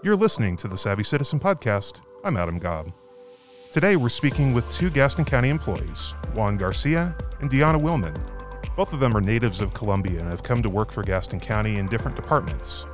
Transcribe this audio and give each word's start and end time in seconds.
You're 0.00 0.14
listening 0.14 0.56
to 0.58 0.68
the 0.68 0.78
Savvy 0.78 1.02
Citizen 1.02 1.40
Podcast. 1.40 1.94
I'm 2.22 2.36
Adam 2.36 2.60
Gaub. 2.60 2.92
Today 3.72 3.96
we're 3.96 4.08
speaking 4.08 4.54
with 4.54 4.70
two 4.70 4.90
Gaston 4.90 5.24
County 5.24 5.48
employees, 5.48 6.14
Juan 6.34 6.56
Garcia 6.56 7.16
and 7.40 7.50
Deanna 7.50 7.80
Willman. 7.80 8.16
Both 8.76 8.92
of 8.92 9.00
them 9.00 9.16
are 9.16 9.20
natives 9.20 9.60
of 9.60 9.74
Colombia 9.74 10.20
and 10.20 10.28
have 10.30 10.44
come 10.44 10.62
to 10.62 10.70
work 10.70 10.92
for 10.92 11.02
Gaston 11.02 11.40
County 11.40 11.78
in 11.78 11.88
different 11.88 12.16
departments. 12.16 12.86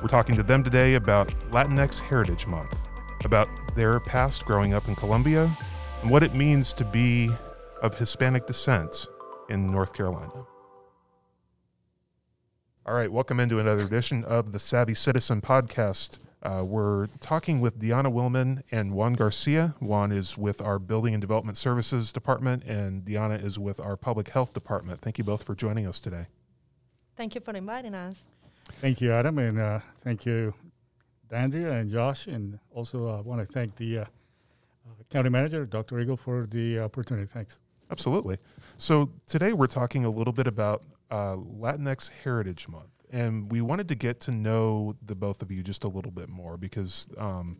We're 0.00 0.06
talking 0.06 0.36
to 0.36 0.44
them 0.44 0.62
today 0.62 0.94
about 0.94 1.30
Latinx 1.50 1.98
Heritage 1.98 2.46
Month, 2.46 2.78
about 3.24 3.48
their 3.74 3.98
past 3.98 4.46
growing 4.46 4.72
up 4.72 4.86
in 4.86 4.94
Colombia, 4.94 5.50
and 6.00 6.12
what 6.12 6.22
it 6.22 6.36
means 6.36 6.72
to 6.74 6.84
be 6.84 7.28
of 7.82 7.98
Hispanic 7.98 8.46
descent 8.46 9.08
in 9.48 9.66
North 9.66 9.94
Carolina. 9.94 10.39
All 12.90 12.96
right, 12.96 13.12
welcome 13.12 13.38
into 13.38 13.60
another 13.60 13.84
edition 13.84 14.24
of 14.24 14.50
the 14.50 14.58
Savvy 14.58 14.94
Citizen 14.94 15.40
podcast. 15.40 16.18
Uh, 16.42 16.64
we're 16.66 17.06
talking 17.20 17.60
with 17.60 17.78
Deanna 17.78 18.12
Willman 18.12 18.64
and 18.72 18.94
Juan 18.94 19.12
Garcia. 19.12 19.76
Juan 19.78 20.10
is 20.10 20.36
with 20.36 20.60
our 20.60 20.80
Building 20.80 21.14
and 21.14 21.20
Development 21.20 21.56
Services 21.56 22.10
Department, 22.10 22.64
and 22.64 23.04
Deanna 23.04 23.40
is 23.40 23.60
with 23.60 23.78
our 23.78 23.96
Public 23.96 24.30
Health 24.30 24.52
Department. 24.52 25.00
Thank 25.00 25.18
you 25.18 25.22
both 25.22 25.44
for 25.44 25.54
joining 25.54 25.86
us 25.86 26.00
today. 26.00 26.26
Thank 27.16 27.36
you 27.36 27.40
for 27.40 27.54
inviting 27.54 27.94
us. 27.94 28.24
Thank 28.80 29.00
you, 29.00 29.12
Adam, 29.12 29.38
and 29.38 29.60
uh, 29.60 29.78
thank 30.00 30.26
you, 30.26 30.52
Dandria 31.30 31.80
and 31.80 31.92
Josh, 31.92 32.26
and 32.26 32.58
also 32.74 33.06
I 33.06 33.20
uh, 33.20 33.22
want 33.22 33.40
to 33.40 33.54
thank 33.54 33.76
the 33.76 33.98
uh, 33.98 34.02
uh, 34.02 34.06
County 35.10 35.30
Manager, 35.30 35.64
Dr. 35.64 36.00
Eagle, 36.00 36.16
for 36.16 36.48
the 36.50 36.80
opportunity. 36.80 37.28
Thanks. 37.32 37.60
Absolutely. 37.92 38.38
So 38.78 39.10
today 39.28 39.52
we're 39.52 39.68
talking 39.68 40.04
a 40.04 40.10
little 40.10 40.32
bit 40.32 40.48
about 40.48 40.82
uh, 41.10 41.36
Latinx 41.36 42.10
Heritage 42.24 42.68
Month. 42.68 42.90
And 43.12 43.50
we 43.50 43.60
wanted 43.60 43.88
to 43.88 43.96
get 43.96 44.20
to 44.20 44.30
know 44.30 44.94
the 45.02 45.16
both 45.16 45.42
of 45.42 45.50
you 45.50 45.62
just 45.62 45.82
a 45.82 45.88
little 45.88 46.12
bit 46.12 46.28
more 46.28 46.56
because 46.56 47.08
um, 47.18 47.58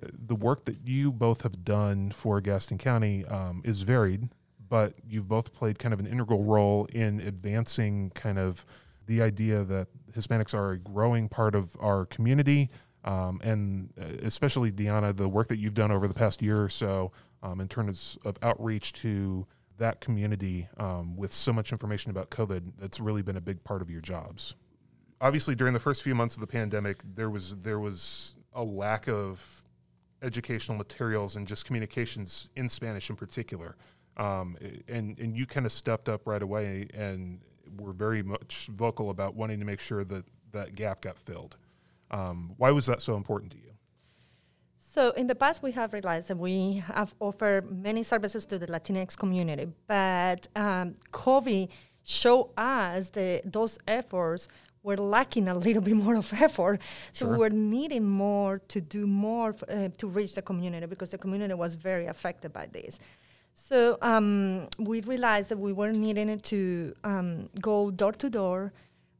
the 0.00 0.36
work 0.36 0.66
that 0.66 0.86
you 0.86 1.10
both 1.10 1.42
have 1.42 1.64
done 1.64 2.12
for 2.12 2.40
Gaston 2.40 2.78
County 2.78 3.24
um, 3.24 3.60
is 3.64 3.82
varied, 3.82 4.28
but 4.68 4.94
you've 5.04 5.26
both 5.26 5.52
played 5.52 5.80
kind 5.80 5.92
of 5.92 5.98
an 5.98 6.06
integral 6.06 6.44
role 6.44 6.86
in 6.92 7.18
advancing 7.20 8.10
kind 8.10 8.38
of 8.38 8.64
the 9.06 9.20
idea 9.20 9.64
that 9.64 9.88
Hispanics 10.12 10.54
are 10.54 10.70
a 10.70 10.78
growing 10.78 11.28
part 11.28 11.56
of 11.56 11.76
our 11.80 12.06
community. 12.06 12.70
Um, 13.04 13.40
and 13.44 13.92
uh, 14.00 14.04
especially 14.22 14.72
Deanna, 14.72 15.14
the 15.14 15.28
work 15.28 15.48
that 15.48 15.58
you've 15.58 15.74
done 15.74 15.90
over 15.90 16.08
the 16.08 16.14
past 16.14 16.40
year 16.40 16.62
or 16.62 16.70
so 16.70 17.12
um, 17.42 17.60
in 17.60 17.68
terms 17.68 18.16
of 18.24 18.38
outreach 18.42 18.94
to 18.94 19.46
that 19.78 20.00
community 20.00 20.68
um, 20.78 21.16
with 21.16 21.32
so 21.32 21.52
much 21.52 21.72
information 21.72 22.10
about 22.10 22.30
COVID, 22.30 22.72
that's 22.78 23.00
really 23.00 23.22
been 23.22 23.36
a 23.36 23.40
big 23.40 23.62
part 23.64 23.82
of 23.82 23.90
your 23.90 24.00
jobs. 24.00 24.54
Obviously, 25.20 25.54
during 25.54 25.74
the 25.74 25.80
first 25.80 26.02
few 26.02 26.14
months 26.14 26.34
of 26.34 26.40
the 26.40 26.46
pandemic, 26.46 27.02
there 27.14 27.30
was 27.30 27.56
there 27.56 27.78
was 27.78 28.34
a 28.52 28.62
lack 28.62 29.08
of 29.08 29.62
educational 30.22 30.76
materials 30.76 31.36
and 31.36 31.46
just 31.46 31.64
communications 31.64 32.50
in 32.56 32.68
Spanish 32.68 33.10
in 33.10 33.16
particular. 33.16 33.76
Um, 34.16 34.56
and 34.88 35.18
and 35.18 35.36
you 35.36 35.46
kind 35.46 35.66
of 35.66 35.72
stepped 35.72 36.08
up 36.08 36.26
right 36.26 36.42
away 36.42 36.88
and 36.94 37.40
were 37.78 37.92
very 37.92 38.22
much 38.22 38.68
vocal 38.72 39.10
about 39.10 39.34
wanting 39.34 39.58
to 39.58 39.64
make 39.64 39.80
sure 39.80 40.04
that 40.04 40.24
that 40.52 40.74
gap 40.74 41.02
got 41.02 41.18
filled. 41.18 41.56
Um, 42.10 42.54
why 42.58 42.70
was 42.70 42.86
that 42.86 43.02
so 43.02 43.16
important 43.16 43.52
to 43.52 43.58
you? 43.58 43.73
So 44.94 45.10
in 45.10 45.26
the 45.26 45.34
past, 45.34 45.60
we 45.60 45.72
have 45.72 45.92
realized 45.92 46.28
that 46.28 46.38
we 46.38 46.84
have 46.86 47.16
offered 47.18 47.68
many 47.68 48.04
services 48.04 48.46
to 48.46 48.60
the 48.60 48.68
Latinx 48.68 49.16
community, 49.18 49.66
but 49.88 50.46
um, 50.54 50.94
COVID 51.10 51.68
showed 52.04 52.50
us 52.56 53.08
that 53.10 53.52
those 53.52 53.76
efforts 53.88 54.46
were 54.84 54.96
lacking 54.96 55.48
a 55.48 55.54
little 55.56 55.82
bit 55.82 55.96
more 55.96 56.14
of 56.14 56.32
effort. 56.34 56.80
So 57.12 57.24
sure. 57.24 57.32
we 57.32 57.38
were 57.38 57.50
needing 57.50 58.04
more 58.08 58.60
to 58.68 58.80
do 58.80 59.04
more 59.08 59.56
uh, 59.68 59.88
to 59.98 60.06
reach 60.06 60.36
the 60.36 60.42
community 60.42 60.86
because 60.86 61.10
the 61.10 61.18
community 61.18 61.54
was 61.54 61.74
very 61.74 62.06
affected 62.06 62.52
by 62.52 62.66
this. 62.66 63.00
So 63.52 63.98
um, 64.00 64.68
we 64.78 65.00
realized 65.00 65.48
that 65.48 65.58
we 65.58 65.72
were 65.72 65.90
needing 65.90 66.38
to 66.38 66.94
um, 67.02 67.48
go 67.60 67.90
door 67.90 68.12
to 68.12 68.30
door 68.30 68.72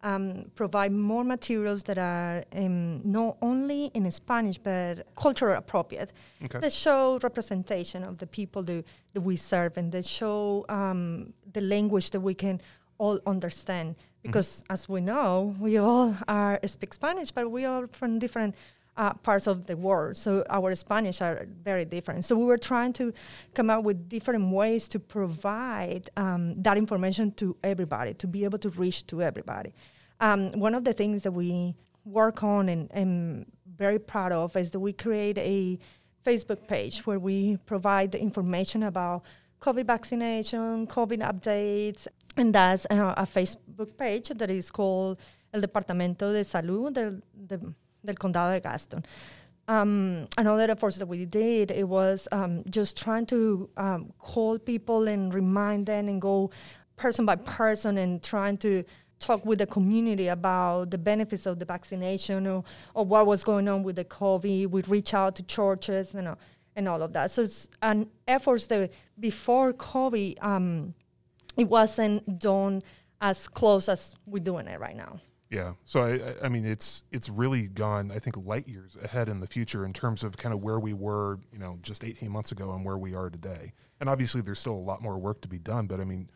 um, 0.05 0.45
provide 0.55 0.93
more 0.93 1.25
materials 1.25 1.83
that 1.85 1.99
are 1.99 2.45
um, 2.55 3.01
not 3.05 3.37
only 3.43 3.87
in 3.95 4.09
Spanish 4.11 4.59
but 4.59 5.07
cultural 5.17 5.57
appropriate 5.57 6.13
okay. 6.45 6.61
that 6.61 6.73
show 6.73 7.19
representation 7.23 8.05
of 8.05 8.19
the 8.19 8.27
people 8.27 8.63
that, 8.63 8.85
that 9.15 9.23
we 9.23 9.35
serve 9.35 9.77
and 9.77 9.91
that 9.93 10.05
show 10.05 10.65
um, 10.69 11.33
the 11.53 11.61
language 11.63 12.11
that 12.11 12.21
we 12.21 12.35
can 12.35 12.61
all 12.99 13.19
understand. 13.27 13.97
Mm-hmm. 13.97 14.29
Because 14.29 14.63
mm-hmm. 14.63 14.73
as 14.73 14.89
we 14.89 15.01
know, 15.01 15.55
we 15.59 15.79
all 15.79 16.17
are 16.29 16.61
speak 16.67 16.95
Spanish, 16.95 17.31
but 17.31 17.51
we 17.51 17.65
are 17.65 17.89
from 17.89 18.19
different 18.19 18.55
uh, 18.97 19.13
parts 19.15 19.47
of 19.47 19.67
the 19.67 19.77
world. 19.77 20.17
So 20.17 20.45
our 20.51 20.75
Spanish 20.75 21.21
are 21.21 21.47
very 21.63 21.85
different. 21.85 22.25
So 22.25 22.37
we 22.37 22.45
were 22.45 22.59
trying 22.59 22.93
to 22.95 23.13
come 23.55 23.71
up 23.71 23.83
with 23.85 24.09
different 24.09 24.53
ways 24.53 24.87
to 24.89 25.01
provide 25.01 26.11
um, 26.17 26.63
that 26.63 26.77
information 26.77 27.33
to 27.33 27.57
everybody, 27.65 28.15
to 28.15 28.27
be 28.27 28.45
able 28.45 28.59
to 28.59 28.71
reach 28.71 29.07
to 29.09 29.23
everybody. 29.23 29.73
Um, 30.21 30.51
one 30.53 30.75
of 30.75 30.85
the 30.85 30.93
things 30.93 31.23
that 31.23 31.33
we 31.33 31.75
work 32.05 32.43
on 32.43 32.69
and 32.69 32.95
am 32.95 33.47
very 33.77 33.99
proud 33.99 34.33
of 34.33 34.57
is 34.57 34.71
that 34.71 34.81
we 34.81 34.93
create 34.93 35.39
a 35.39 35.79
Facebook 36.25 36.67
page 36.67 37.07
where 37.07 37.19
we 37.19 37.59
provide 37.67 38.15
information 38.15 38.83
about 38.83 39.23
COVID 39.61 39.87
vaccination, 39.87 40.87
COVID 40.87 41.21
updates, 41.21 42.07
and 42.37 42.55
that's 42.55 42.87
uh, 42.91 43.15
a 43.17 43.27
Facebook 43.27 43.97
page 43.97 44.29
that 44.29 44.51
is 44.51 44.71
called 44.71 45.19
El 45.53 45.63
Departamento 45.63 46.33
de 46.33 46.45
Salud 46.45 46.93
del, 46.93 47.21
de, 47.47 47.59
del 48.05 48.15
Condado 48.17 48.53
de 48.53 48.61
Gaston. 48.61 49.05
Um, 49.67 50.29
another 50.37 50.71
effort 50.71 50.95
that 50.97 51.07
we 51.07 51.25
did 51.25 51.71
it 51.71 51.89
was 51.89 52.29
um, 52.33 52.65
just 52.69 52.99
trying 52.99 53.25
to 53.27 53.71
um, 53.79 54.13
call 54.19 54.59
people 54.59 55.09
and 55.09 55.33
remind 55.33 55.87
them 55.87 56.09
and 56.09 56.21
go 56.21 56.51
person 56.97 57.25
by 57.25 57.37
person 57.37 57.97
and 57.97 58.23
trying 58.23 58.59
to 58.59 58.85
talk 59.25 59.45
with 59.45 59.59
the 59.59 59.67
community 59.67 60.29
about 60.29 60.91
the 60.91 60.99
benefits 60.99 61.47
of 61.47 61.59
the 61.59 61.65
vaccination 61.65 62.47
or, 62.47 62.65
or 62.95 63.05
what 63.05 63.27
was 63.27 63.43
going 63.43 63.69
on 63.69 63.83
with 63.83 63.97
the 63.97 64.05
COVID. 64.05 64.69
We 64.69 64.83
reach 64.83 65.15
out 65.15 65.37
to 65.37 65.43
churches 65.43 66.13
you 66.15 66.23
know, 66.23 66.37
and 66.77 66.89
all 66.89 67.03
of 67.03 67.13
that. 67.13 67.31
So 67.31 67.43
it's 67.43 67.69
an 67.83 68.09
effort 68.29 68.63
that 68.69 68.93
before 69.19 69.73
COVID, 69.73 70.43
um, 70.43 70.95
it 71.57 71.69
wasn't 71.69 72.39
done 72.39 72.81
as 73.21 73.49
close 73.49 73.89
as 73.89 74.15
we're 74.27 74.43
doing 74.43 74.67
it 74.67 74.79
right 74.81 74.97
now. 74.97 75.21
Yeah. 75.51 75.75
So 75.85 76.03
I, 76.03 76.47
I 76.47 76.49
mean, 76.49 76.67
it's 76.67 77.05
it's 77.13 77.29
really 77.29 77.69
gone. 77.69 78.11
I 78.11 78.19
think 78.19 78.37
light 78.37 78.67
years 78.67 78.97
ahead 79.01 79.29
in 79.29 79.39
the 79.39 79.47
future 79.47 79.85
in 79.85 79.93
terms 79.93 80.25
of 80.25 80.37
kind 80.37 80.53
of 80.53 80.63
where 80.63 80.81
we 80.81 80.93
were, 80.93 81.39
you 81.53 81.59
know, 81.59 81.79
just 81.81 82.03
18 82.03 82.29
months 82.31 82.51
ago 82.51 82.73
and 82.73 82.85
where 82.85 82.99
we 82.99 83.15
are 83.15 83.31
today. 83.31 83.73
And 84.01 84.09
obviously, 84.09 84.41
there's 84.41 84.59
still 84.59 84.75
a 84.75 84.87
lot 84.91 85.01
more 85.01 85.17
work 85.17 85.41
to 85.43 85.49
be 85.49 85.61
done. 85.61 85.87
But 85.87 86.01
I 86.01 86.05
mean, 86.05 86.29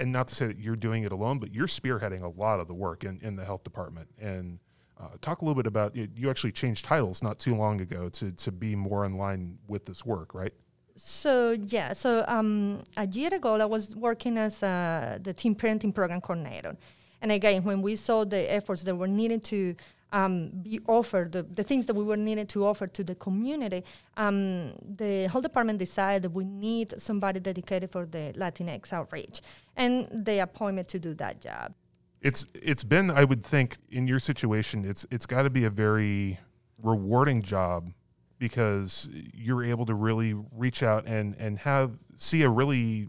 and 0.00 0.12
not 0.12 0.28
to 0.28 0.34
say 0.34 0.46
that 0.46 0.58
you're 0.58 0.76
doing 0.76 1.02
it 1.02 1.12
alone, 1.12 1.38
but 1.38 1.54
you're 1.54 1.66
spearheading 1.66 2.22
a 2.22 2.28
lot 2.28 2.60
of 2.60 2.68
the 2.68 2.74
work 2.74 3.04
in, 3.04 3.20
in 3.22 3.36
the 3.36 3.44
health 3.44 3.64
department. 3.64 4.08
And 4.18 4.58
uh, 4.98 5.08
talk 5.20 5.42
a 5.42 5.44
little 5.44 5.60
bit 5.60 5.66
about 5.66 5.94
it. 5.96 6.10
You 6.16 6.30
actually 6.30 6.52
changed 6.52 6.84
titles 6.84 7.22
not 7.22 7.38
too 7.38 7.54
long 7.54 7.80
ago 7.80 8.08
to, 8.10 8.32
to 8.32 8.52
be 8.52 8.74
more 8.74 9.04
in 9.04 9.18
line 9.18 9.58
with 9.68 9.84
this 9.84 10.06
work, 10.06 10.34
right? 10.34 10.52
So 10.96 11.50
yeah, 11.50 11.92
so 11.92 12.24
um, 12.26 12.82
a 12.96 13.06
year 13.06 13.32
ago 13.34 13.60
I 13.60 13.66
was 13.66 13.94
working 13.94 14.38
as 14.38 14.62
uh, 14.62 15.18
the 15.20 15.34
team 15.34 15.54
parenting 15.54 15.94
program 15.94 16.22
coordinator, 16.22 16.74
and 17.20 17.30
again 17.30 17.64
when 17.64 17.82
we 17.82 17.96
saw 17.96 18.24
the 18.24 18.50
efforts 18.50 18.82
that 18.84 18.96
were 18.96 19.06
needed 19.06 19.44
to 19.44 19.76
um, 20.12 20.50
be 20.62 20.80
offered, 20.86 21.32
the, 21.32 21.42
the, 21.42 21.62
things 21.62 21.86
that 21.86 21.94
we 21.94 22.04
were 22.04 22.16
needed 22.16 22.48
to 22.50 22.64
offer 22.64 22.86
to 22.86 23.02
the 23.02 23.14
community, 23.14 23.84
um, 24.16 24.72
the 24.96 25.26
whole 25.26 25.42
department 25.42 25.78
decided 25.78 26.22
that 26.22 26.30
we 26.30 26.44
need 26.44 26.94
somebody 26.98 27.40
dedicated 27.40 27.90
for 27.90 28.06
the 28.06 28.32
Latinx 28.36 28.92
outreach, 28.92 29.40
and 29.76 30.08
they 30.12 30.40
appointed 30.40 30.88
to 30.88 30.98
do 30.98 31.14
that 31.14 31.40
job. 31.40 31.74
It's 32.22 32.46
it's 32.54 32.84
been, 32.84 33.10
I 33.10 33.24
would 33.24 33.44
think, 33.44 33.76
in 33.90 34.06
your 34.06 34.20
situation, 34.20 34.84
it's 34.84 35.06
it's 35.10 35.26
got 35.26 35.42
to 35.42 35.50
be 35.50 35.64
a 35.64 35.70
very 35.70 36.38
rewarding 36.82 37.42
job 37.42 37.92
because 38.38 39.08
you're 39.12 39.64
able 39.64 39.86
to 39.86 39.94
really 39.94 40.34
reach 40.52 40.82
out 40.82 41.06
and 41.06 41.34
and 41.38 41.58
have 41.58 41.98
see 42.16 42.42
a 42.42 42.48
really 42.48 43.08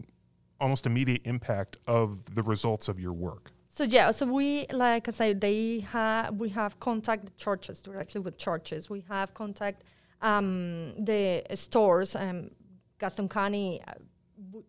almost 0.60 0.86
immediate 0.86 1.22
impact 1.24 1.76
of 1.86 2.34
the 2.34 2.42
results 2.42 2.88
of 2.88 2.98
your 2.98 3.12
work. 3.12 3.52
So 3.78 3.84
yeah, 3.84 4.10
so 4.10 4.26
we 4.26 4.66
like 4.72 5.06
I 5.06 5.12
said, 5.12 5.40
they 5.40 5.86
have 5.92 6.34
we 6.34 6.48
have 6.48 6.80
contact 6.80 7.36
churches 7.36 7.80
directly 7.80 8.20
with 8.20 8.36
churches. 8.36 8.90
We 8.90 9.04
have 9.08 9.34
contact 9.34 9.84
um, 10.20 10.94
the 10.98 11.44
stores. 11.54 12.16
Um, 12.16 12.50
Gaston 12.98 13.28
County, 13.28 13.80
uh, 13.86 13.92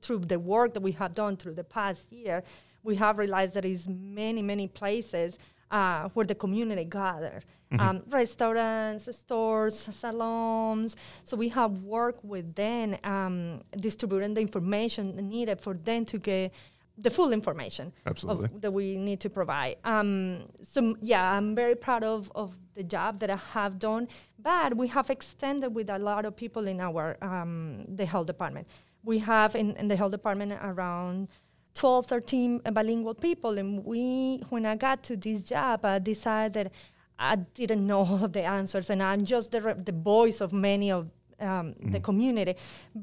through 0.04 0.20
the 0.20 0.38
work 0.38 0.76
that 0.76 0.84
we 0.84 0.92
have 0.92 1.14
done 1.16 1.38
through 1.38 1.56
the 1.56 1.64
past 1.64 2.12
year, 2.12 2.44
we 2.84 2.96
have 2.98 3.18
realized 3.18 3.56
there 3.56 3.66
is 3.66 3.90
many 3.90 4.44
many 4.44 4.68
places 4.68 5.40
uh, 5.72 6.10
where 6.10 6.28
the 6.28 6.36
community 6.36 6.86
gather. 6.86 7.42
Mm-hmm. 7.72 7.80
Um, 7.80 8.04
restaurants, 8.10 9.16
stores, 9.16 9.88
salons. 9.92 10.96
So 11.24 11.36
we 11.36 11.50
have 11.50 11.72
worked 11.82 12.24
with 12.24 12.54
them, 12.54 12.96
um, 13.04 13.62
distributing 13.76 14.36
the 14.36 14.42
information 14.42 15.16
needed 15.30 15.62
for 15.62 15.74
them 15.74 16.06
to 16.06 16.20
get 16.20 16.54
the 17.02 17.10
full 17.10 17.32
information 17.32 17.94
Absolutely. 18.06 18.46
of, 18.46 18.62
that 18.62 18.72
we 18.72 18.98
need 18.98 19.20
to 19.22 19.30
provide. 19.30 19.78
Um, 19.84 20.46
so 20.62 20.96
yeah, 21.02 21.34
I'm 21.34 21.56
very 21.56 21.76
proud 21.76 22.04
of, 22.04 22.32
of 22.36 22.56
the 22.76 22.84
job 22.84 23.20
that 23.20 23.30
I 23.30 23.38
have 23.54 23.80
done, 23.80 24.08
but 24.38 24.76
we 24.76 24.88
have 24.88 25.10
extended 25.10 25.74
with 25.74 25.90
a 25.90 26.00
lot 26.00 26.26
of 26.26 26.36
people 26.36 26.68
in 26.68 26.80
our 26.80 27.18
um, 27.22 27.86
the 27.88 28.06
health 28.06 28.28
department. 28.28 28.68
We 29.04 29.20
have 29.20 29.56
in, 29.56 29.76
in 29.78 29.88
the 29.88 29.96
health 29.96 30.12
department 30.12 30.54
around 30.62 31.30
12, 31.76 32.06
13 32.08 32.60
bilingual 32.74 33.14
people, 33.14 33.58
and 33.58 33.86
we 33.86 34.44
when 34.50 34.66
I 34.66 34.76
got 34.76 35.04
to 35.04 35.16
this 35.16 35.44
job, 35.44 35.86
I 35.86 36.00
decided 36.00 36.72
I 37.18 37.36
didn't 37.36 37.86
know 37.86 38.00
all 38.00 38.24
of 38.28 38.34
the 38.34 38.44
answers, 38.44 38.90
and 38.90 39.02
I'm 39.02 39.26
just 39.26 39.52
the, 39.52 39.62
re- 39.62 39.74
the 39.74 39.92
voice 39.92 40.42
of 40.42 40.52
many 40.52 40.92
of 40.92 41.10
um, 41.42 41.76
the 41.92 42.00
community, 42.00 42.56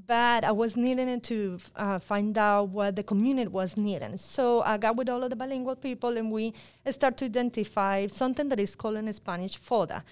but 0.06 0.44
I 0.44 0.52
was 0.52 0.76
needing 0.76 1.20
to 1.20 1.58
uh, 1.76 1.98
find 1.98 2.36
out 2.36 2.68
what 2.70 2.96
the 2.96 3.02
community 3.02 3.48
was 3.48 3.76
needing. 3.76 4.16
So 4.16 4.62
I 4.62 4.78
got 4.78 4.96
with 4.96 5.08
all 5.08 5.22
of 5.22 5.30
the 5.30 5.36
bilingual 5.36 5.76
people, 5.76 6.16
and 6.16 6.30
we 6.30 6.54
start 6.90 7.16
to 7.18 7.24
identify 7.24 8.06
something 8.06 8.48
that 8.48 8.60
is 8.60 8.74
called 8.76 8.96
in 8.96 9.12
Spanish 9.12 9.58
FODA, 9.58 10.02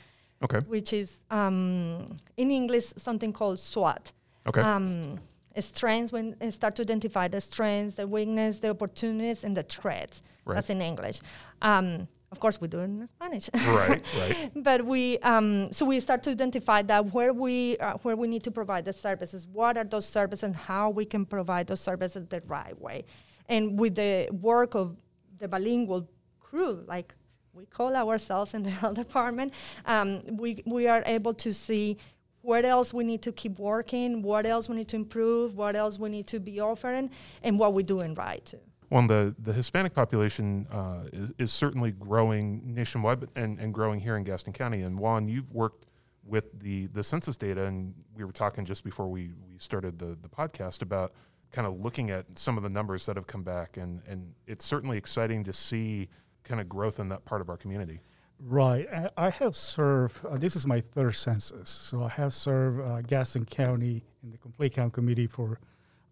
Okay. 0.42 0.58
which 0.68 0.92
is 0.92 1.12
um, 1.30 2.06
in 2.36 2.50
English 2.50 2.92
something 2.96 3.32
called 3.32 3.58
SWOT. 3.58 4.12
Okay. 4.46 4.60
Um, 4.60 5.18
strengths 5.60 6.12
when 6.12 6.34
uh, 6.40 6.50
start 6.50 6.74
to 6.76 6.82
identify 6.82 7.28
the 7.28 7.40
strengths, 7.40 7.94
the 7.94 8.06
weakness, 8.06 8.58
the 8.58 8.70
opportunities, 8.70 9.44
and 9.44 9.56
the 9.56 9.62
threats. 9.62 10.22
Right. 10.44 10.54
That's 10.54 10.70
in 10.70 10.82
English. 10.82 11.20
Um, 11.62 12.08
of 12.34 12.40
course, 12.40 12.60
we 12.60 12.66
do 12.66 12.80
it 12.80 12.84
in 12.84 13.08
Spanish. 13.16 13.48
right. 13.54 14.02
Right. 14.18 14.50
but 14.68 14.84
we 14.84 15.18
um, 15.20 15.72
so 15.72 15.86
we 15.86 16.00
start 16.00 16.20
to 16.24 16.30
identify 16.30 16.82
that 16.82 17.14
where 17.14 17.32
we 17.32 17.78
uh, 17.78 17.94
where 18.02 18.16
we 18.16 18.26
need 18.26 18.42
to 18.42 18.50
provide 18.50 18.84
the 18.84 18.92
services 18.92 19.46
what 19.46 19.76
are 19.76 19.84
those 19.84 20.08
services 20.18 20.42
and 20.42 20.56
how 20.56 20.90
we 20.90 21.04
can 21.04 21.24
provide 21.24 21.68
those 21.68 21.80
services 21.80 22.26
the 22.28 22.42
right 22.46 22.76
way 22.86 23.04
and 23.48 23.78
with 23.78 23.94
the 23.94 24.28
work 24.50 24.74
of 24.74 24.96
the 25.38 25.46
bilingual 25.46 26.08
crew 26.40 26.82
like 26.94 27.14
we 27.52 27.64
call 27.66 27.94
ourselves 27.94 28.54
in 28.54 28.62
the 28.62 28.70
health 28.80 28.94
department 28.94 29.52
um, 29.86 30.08
we, 30.42 30.62
we 30.66 30.88
are 30.88 31.02
able 31.06 31.34
to 31.34 31.52
see 31.52 31.96
what 32.42 32.64
else 32.64 32.92
we 32.92 33.04
need 33.04 33.22
to 33.22 33.32
keep 33.32 33.58
working 33.58 34.22
what 34.22 34.44
else 34.44 34.68
we 34.68 34.76
need 34.80 34.88
to 34.88 34.96
improve 34.96 35.56
what 35.56 35.74
else 35.76 35.98
we 35.98 36.08
need 36.08 36.26
to 36.26 36.38
be 36.40 36.60
offering 36.60 37.10
and 37.42 37.58
what 37.60 37.74
we're 37.74 37.90
doing 37.96 38.12
right 38.14 38.44
too 38.44 38.64
Well, 38.94 39.08
the, 39.08 39.34
the 39.40 39.52
Hispanic 39.52 39.92
population 39.92 40.68
uh, 40.70 41.06
is, 41.12 41.32
is 41.36 41.52
certainly 41.52 41.90
growing 41.90 42.62
nationwide 42.64 43.26
and, 43.34 43.58
and 43.58 43.74
growing 43.74 43.98
here 43.98 44.16
in 44.16 44.22
Gaston 44.22 44.52
County. 44.52 44.82
And 44.82 44.96
Juan, 44.96 45.26
you've 45.26 45.50
worked 45.50 45.86
with 46.24 46.60
the, 46.60 46.86
the 46.86 47.02
census 47.02 47.36
data, 47.36 47.64
and 47.64 47.92
we 48.14 48.22
were 48.22 48.30
talking 48.30 48.64
just 48.64 48.84
before 48.84 49.08
we, 49.08 49.32
we 49.48 49.58
started 49.58 49.98
the, 49.98 50.16
the 50.22 50.28
podcast 50.28 50.80
about 50.80 51.12
kind 51.50 51.66
of 51.66 51.80
looking 51.80 52.10
at 52.10 52.26
some 52.38 52.56
of 52.56 52.62
the 52.62 52.70
numbers 52.70 53.04
that 53.06 53.16
have 53.16 53.26
come 53.26 53.42
back. 53.42 53.78
And, 53.78 54.00
and 54.06 54.32
it's 54.46 54.64
certainly 54.64 54.96
exciting 54.96 55.42
to 55.42 55.52
see 55.52 56.08
kind 56.44 56.60
of 56.60 56.68
growth 56.68 57.00
in 57.00 57.08
that 57.08 57.24
part 57.24 57.40
of 57.40 57.48
our 57.48 57.56
community. 57.56 57.98
Right. 58.38 58.86
I, 58.94 59.26
I 59.26 59.30
have 59.30 59.56
served, 59.56 60.24
uh, 60.24 60.36
this 60.36 60.54
is 60.54 60.68
my 60.68 60.80
third 60.80 61.16
census. 61.16 61.68
So 61.68 62.04
I 62.04 62.10
have 62.10 62.32
served 62.32 62.80
uh, 62.80 63.00
Gaston 63.00 63.44
County 63.44 64.04
in 64.22 64.30
the 64.30 64.38
Complete 64.38 64.74
Count 64.74 64.92
Committee 64.92 65.26
for 65.26 65.58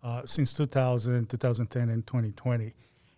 uh, 0.02 0.22
since 0.24 0.52
2000, 0.54 1.28
2010, 1.28 1.88
and 1.88 2.06
2020. 2.06 2.74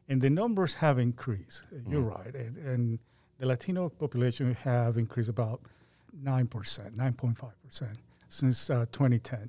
And 0.08 0.20
the 0.20 0.30
numbers 0.30 0.74
have 0.74 0.98
increased. 0.98 1.62
Uh, 1.72 1.78
You're 1.90 2.02
right. 2.02 2.34
And, 2.34 2.56
and 2.58 2.98
the 3.38 3.46
Latino 3.46 3.88
population 3.88 4.54
have 4.54 4.98
increased 4.98 5.28
about 5.30 5.60
9%, 6.22 6.48
9.5% 6.48 7.88
since 8.28 8.70
uh, 8.70 8.84
2010. 8.92 9.48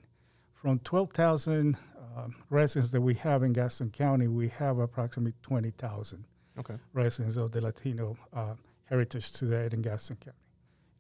From 0.54 0.80
12,000 0.80 1.78
um, 2.18 2.36
residents 2.50 2.90
that 2.92 3.02
we 3.02 3.14
have 3.16 3.44
in 3.44 3.54
Gaston 3.54 3.92
County, 3.92 4.28
we 4.28 4.48
have 4.50 4.80
approximately 4.80 5.34
20,000 5.44 6.24
Okay. 6.58 6.76
residents 6.94 7.36
of 7.36 7.52
the 7.52 7.60
Latino 7.60 8.16
uh, 8.34 8.54
heritage 8.86 9.32
today 9.34 9.68
in 9.72 9.82
Gaston 9.82 10.16
County. 10.16 10.38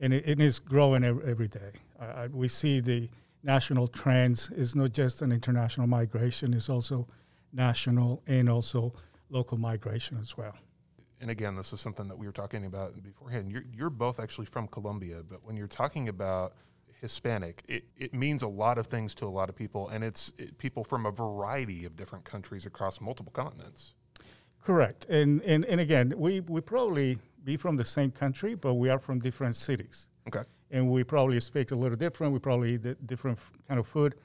And 0.01 0.13
it, 0.13 0.27
it 0.27 0.39
is 0.41 0.59
growing 0.59 1.05
ev- 1.05 1.21
every 1.25 1.47
day. 1.47 1.71
We 2.31 2.49
see 2.49 2.81
the 2.81 3.09
national 3.45 3.87
trends. 3.87 4.49
is 4.51 4.75
not 4.75 4.91
just 4.91 5.21
an 5.21 5.31
international 5.31 5.87
migration, 5.87 6.53
it's 6.53 6.69
also 6.69 7.07
national 7.53 8.21
and 8.27 8.49
also 8.49 8.91
local 9.29 9.57
migration 9.57 10.17
as 10.19 10.35
well. 10.35 10.55
and 11.21 11.31
again, 11.31 11.55
this 11.55 11.71
is 11.71 11.79
something 11.79 12.07
that 12.09 12.17
we 12.17 12.25
were 12.25 12.33
talking 12.33 12.65
about 12.65 13.01
beforehand. 13.01 13.49
You're, 13.51 13.63
you're 13.71 13.89
both 13.89 14.19
actually 14.19 14.47
from 14.47 14.67
Colombia, 14.67 15.21
but 15.27 15.43
when 15.43 15.55
you're 15.55 15.67
talking 15.67 16.09
about 16.09 16.53
Hispanic, 17.01 17.63
it, 17.67 17.85
it 17.97 18.13
means 18.13 18.41
a 18.41 18.47
lot 18.47 18.77
of 18.77 18.87
things 18.87 19.13
to 19.15 19.25
a 19.25 19.33
lot 19.39 19.47
of 19.47 19.55
people, 19.55 19.87
and 19.89 20.03
it's 20.03 20.33
it, 20.37 20.57
people 20.57 20.83
from 20.83 21.05
a 21.05 21.11
variety 21.11 21.85
of 21.85 21.95
different 21.95 22.25
countries 22.25 22.65
across 22.65 22.99
multiple 22.99 23.31
continents. 23.31 23.93
Correct. 24.63 25.05
And, 25.05 25.41
and, 25.43 25.63
and 25.65 25.79
again, 25.79 26.13
we, 26.17 26.41
we 26.41 26.59
probably 26.61 27.17
be 27.43 27.55
from 27.55 27.77
the 27.77 27.85
same 27.85 28.11
country, 28.11 28.55
but 28.55 28.73
we 28.73 28.89
are 28.89 28.99
from 28.99 29.19
different 29.19 29.55
cities. 29.55 30.09
Okay. 30.27 30.43
And 30.71 30.89
we 30.89 31.03
probably 31.03 31.39
speak 31.39 31.71
a 31.71 31.75
little 31.75 31.97
different. 31.97 32.33
We 32.33 32.39
probably 32.39 32.75
eat 32.75 32.83
di- 32.83 32.95
different 33.05 33.39
kind 33.67 33.79
of 33.79 33.87
food. 33.87 34.15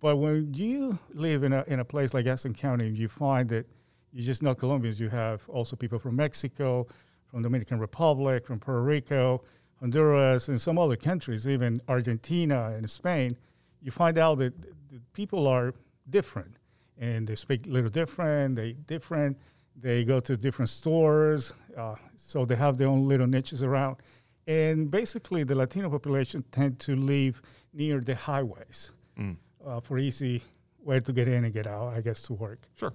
But 0.00 0.16
when 0.16 0.52
you 0.54 0.98
live 1.12 1.44
in 1.44 1.52
a, 1.52 1.64
in 1.66 1.80
a 1.80 1.84
place 1.84 2.14
like 2.14 2.24
Gaston 2.24 2.54
County, 2.54 2.88
you 2.88 3.08
find 3.08 3.48
that 3.50 3.66
you 4.12 4.22
just 4.22 4.42
not 4.42 4.58
Colombians. 4.58 4.98
You 4.98 5.08
have 5.08 5.48
also 5.48 5.76
people 5.76 5.98
from 5.98 6.16
Mexico, 6.16 6.86
from 7.26 7.42
Dominican 7.42 7.78
Republic, 7.78 8.46
from 8.46 8.58
Puerto 8.58 8.82
Rico, 8.82 9.42
Honduras, 9.80 10.48
and 10.48 10.60
some 10.60 10.78
other 10.78 10.96
countries, 10.96 11.46
even 11.48 11.80
Argentina 11.88 12.72
and 12.76 12.88
Spain. 12.88 13.36
You 13.82 13.90
find 13.90 14.18
out 14.18 14.38
that 14.38 14.60
the 14.62 15.00
people 15.12 15.46
are 15.46 15.74
different, 16.10 16.56
and 16.98 17.26
they 17.26 17.36
speak 17.36 17.66
a 17.66 17.70
little 17.70 17.90
different. 17.90 18.56
They 18.56 18.72
different. 18.86 19.36
They 19.76 20.04
go 20.04 20.20
to 20.20 20.36
different 20.36 20.68
stores, 20.68 21.52
uh, 21.76 21.96
so 22.16 22.44
they 22.44 22.54
have 22.54 22.76
their 22.76 22.86
own 22.86 23.08
little 23.08 23.26
niches 23.26 23.62
around. 23.62 23.96
And 24.46 24.90
basically, 24.90 25.44
the 25.44 25.54
Latino 25.54 25.88
population 25.90 26.44
tend 26.52 26.78
to 26.80 26.96
live 26.96 27.40
near 27.72 28.00
the 28.00 28.14
highways 28.14 28.90
Mm. 29.18 29.36
uh, 29.64 29.80
for 29.80 29.98
easy 29.98 30.42
way 30.82 31.00
to 31.00 31.12
get 31.12 31.28
in 31.28 31.44
and 31.44 31.54
get 31.54 31.66
out, 31.66 31.88
I 31.88 32.00
guess, 32.00 32.22
to 32.24 32.32
work. 32.34 32.68
Sure. 32.74 32.92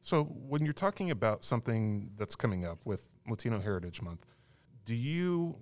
So 0.00 0.24
when 0.24 0.64
you're 0.64 0.72
talking 0.72 1.10
about 1.10 1.44
something 1.44 2.10
that's 2.16 2.34
coming 2.36 2.64
up 2.64 2.78
with 2.86 3.10
Latino 3.28 3.60
Heritage 3.60 4.00
Month, 4.00 4.24
do 4.84 4.94
you 4.94 5.56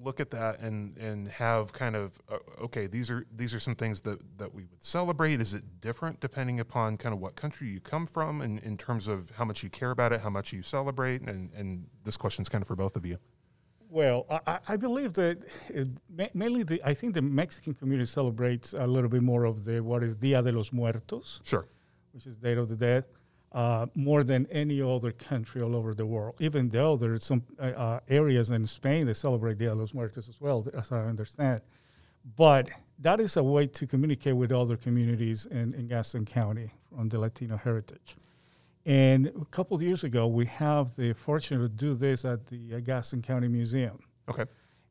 look 0.00 0.20
at 0.20 0.30
that 0.30 0.60
and 0.60 0.96
and 0.96 1.28
have 1.28 1.72
kind 1.72 1.94
of 1.94 2.18
uh, 2.30 2.38
okay 2.62 2.86
these 2.86 3.10
are 3.10 3.26
these 3.36 3.52
are 3.52 3.60
some 3.60 3.74
things 3.74 4.00
that 4.00 4.18
that 4.38 4.54
we 4.54 4.64
would 4.64 4.82
celebrate 4.82 5.38
is 5.38 5.52
it 5.52 5.62
different 5.82 6.18
depending 6.18 6.58
upon 6.58 6.96
kind 6.96 7.12
of 7.14 7.20
what 7.20 7.36
country 7.36 7.68
you 7.68 7.78
come 7.78 8.06
from 8.06 8.40
and 8.40 8.58
in 8.60 8.78
terms 8.78 9.06
of 9.06 9.30
how 9.36 9.44
much 9.44 9.62
you 9.62 9.68
care 9.68 9.90
about 9.90 10.10
it 10.10 10.22
how 10.22 10.30
much 10.30 10.50
you 10.50 10.62
celebrate 10.62 11.20
and 11.20 11.52
and 11.52 11.86
this 12.04 12.16
question's 12.16 12.48
kind 12.48 12.62
of 12.62 12.68
for 12.68 12.74
both 12.74 12.96
of 12.96 13.04
you 13.04 13.18
Well, 13.92 14.24
I- 14.46 14.58
I, 14.68 14.76
believe 14.78 15.12
that 15.14 15.36
it, 15.68 15.86
mainly 16.34 16.62
the 16.62 16.82
I 16.82 16.94
think 16.94 17.12
the 17.12 17.20
Mexican 17.20 17.74
community 17.74 18.06
celebrates 18.06 18.72
a 18.72 18.86
little 18.86 19.10
bit 19.10 19.22
more 19.22 19.44
of 19.44 19.66
the 19.66 19.80
what 19.80 20.02
is 20.02 20.16
Dia 20.16 20.40
de 20.40 20.50
los 20.50 20.72
Muertos, 20.72 21.40
sure 21.44 21.66
which 22.12 22.26
is 22.26 22.38
Day 22.38 22.54
of 22.54 22.68
the 22.70 22.74
Dead, 22.74 23.04
uh, 23.52 23.84
more 23.94 24.24
than 24.24 24.46
any 24.50 24.80
other 24.80 25.12
country 25.12 25.60
all 25.60 25.76
over 25.76 25.92
the 25.94 26.06
world. 26.06 26.36
Even 26.40 26.70
though 26.70 26.96
there 26.96 27.12
are 27.12 27.18
some 27.18 27.42
uh, 27.60 27.64
uh, 27.64 28.00
areas 28.08 28.48
in 28.48 28.66
Spain 28.66 29.04
that 29.08 29.16
celebrate 29.16 29.58
Dia 29.58 29.68
de 29.68 29.74
los 29.74 29.92
Muertos 29.92 30.26
as 30.26 30.40
well, 30.40 30.66
as 30.72 30.90
I 30.90 31.04
understand. 31.04 31.60
But 32.34 32.70
that 32.98 33.20
is 33.20 33.36
a 33.36 33.42
way 33.42 33.66
to 33.66 33.86
communicate 33.86 34.36
with 34.36 34.52
other 34.52 34.78
communities 34.78 35.44
in, 35.50 35.74
in 35.74 35.86
Gaston 35.86 36.24
County 36.24 36.70
on 36.96 37.10
the 37.10 37.18
Latino 37.18 37.58
heritage. 37.58 38.16
And 38.84 39.28
a 39.40 39.44
couple 39.46 39.76
of 39.76 39.82
years 39.82 40.02
ago, 40.02 40.26
we 40.26 40.46
have 40.46 40.96
the 40.96 41.12
fortune 41.12 41.60
to 41.60 41.68
do 41.68 41.94
this 41.94 42.24
at 42.24 42.46
the 42.46 42.74
uh, 42.76 42.80
Gaston 42.80 43.22
County 43.22 43.48
Museum 43.48 43.98
okay 44.28 44.44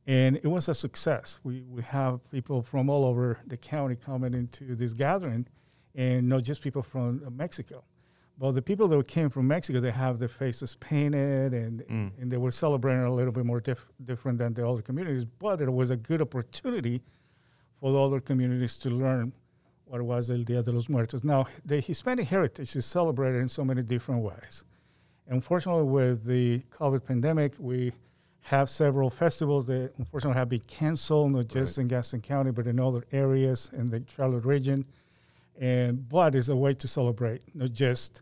and 0.07 0.35
it 0.37 0.47
was 0.47 0.67
a 0.67 0.73
success. 0.73 1.39
We 1.43 1.61
we 1.69 1.81
have 1.83 2.19
people 2.31 2.61
from 2.63 2.89
all 2.89 3.05
over 3.05 3.37
the 3.47 3.55
county 3.55 3.95
coming 3.95 4.33
into 4.33 4.75
this 4.75 4.93
gathering, 4.93 5.45
and 5.93 6.27
not 6.27 6.41
just 6.43 6.61
people 6.63 6.81
from 6.81 7.21
uh, 7.25 7.29
Mexico, 7.29 7.83
but 8.39 8.53
the 8.53 8.63
people 8.63 8.87
that 8.87 9.07
came 9.07 9.29
from 9.29 9.47
Mexico. 9.47 9.79
They 9.79 9.91
have 9.91 10.17
their 10.17 10.27
faces 10.27 10.75
painted, 10.79 11.53
and 11.53 11.81
Mm. 11.87 12.11
and 12.19 12.31
they 12.31 12.37
were 12.37 12.51
celebrating 12.51 13.03
a 13.03 13.13
little 13.13 13.31
bit 13.31 13.45
more 13.45 13.59
diff- 13.61 13.91
different 14.03 14.39
than 14.39 14.53
the 14.55 14.67
other 14.67 14.81
communities. 14.81 15.23
But 15.25 15.61
it 15.61 15.71
was 15.71 15.91
a 15.91 15.97
good 15.97 16.21
opportunity 16.21 17.03
for 17.79 17.91
the 17.91 17.99
other 18.01 18.19
communities 18.19 18.77
to 18.79 18.89
learn 18.89 19.33
what 19.91 20.01
was 20.01 20.29
El 20.29 20.43
Dia 20.43 20.63
de 20.63 20.71
los 20.71 20.87
Muertos. 20.87 21.21
Now, 21.21 21.47
the 21.65 21.81
Hispanic 21.81 22.27
heritage 22.27 22.77
is 22.77 22.85
celebrated 22.85 23.41
in 23.41 23.49
so 23.49 23.65
many 23.65 23.81
different 23.81 24.23
ways. 24.23 24.63
Unfortunately, 25.27 25.83
with 25.83 26.23
the 26.23 26.59
COVID 26.71 27.05
pandemic, 27.05 27.55
we 27.59 27.91
have 28.39 28.69
several 28.69 29.09
festivals 29.09 29.67
that 29.67 29.91
unfortunately 29.97 30.39
have 30.39 30.47
been 30.47 30.61
canceled, 30.61 31.33
not 31.33 31.47
just 31.49 31.77
in 31.77 31.89
Gaston 31.89 32.21
County, 32.21 32.51
but 32.51 32.67
in 32.67 32.79
other 32.79 33.03
areas 33.11 33.69
in 33.73 33.89
the 33.89 34.01
Charlotte 34.15 34.45
region. 34.45 34.85
And 35.59 36.07
but 36.07 36.35
it's 36.35 36.47
a 36.47 36.55
way 36.55 36.73
to 36.73 36.87
celebrate, 36.87 37.41
not 37.53 37.73
just 37.73 38.21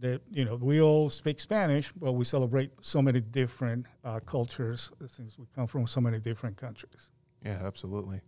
that 0.00 0.22
you 0.32 0.46
know 0.46 0.56
we 0.56 0.80
all 0.80 1.10
speak 1.10 1.38
Spanish, 1.38 1.92
but 2.00 2.12
we 2.12 2.24
celebrate 2.24 2.70
so 2.80 3.02
many 3.02 3.20
different 3.20 3.84
uh, 4.04 4.20
cultures 4.20 4.90
since 5.06 5.38
we 5.38 5.44
come 5.54 5.66
from 5.66 5.86
so 5.86 6.00
many 6.00 6.18
different 6.18 6.56
countries. 6.56 7.10
yeah 7.44 7.60
absolutely 7.62 8.20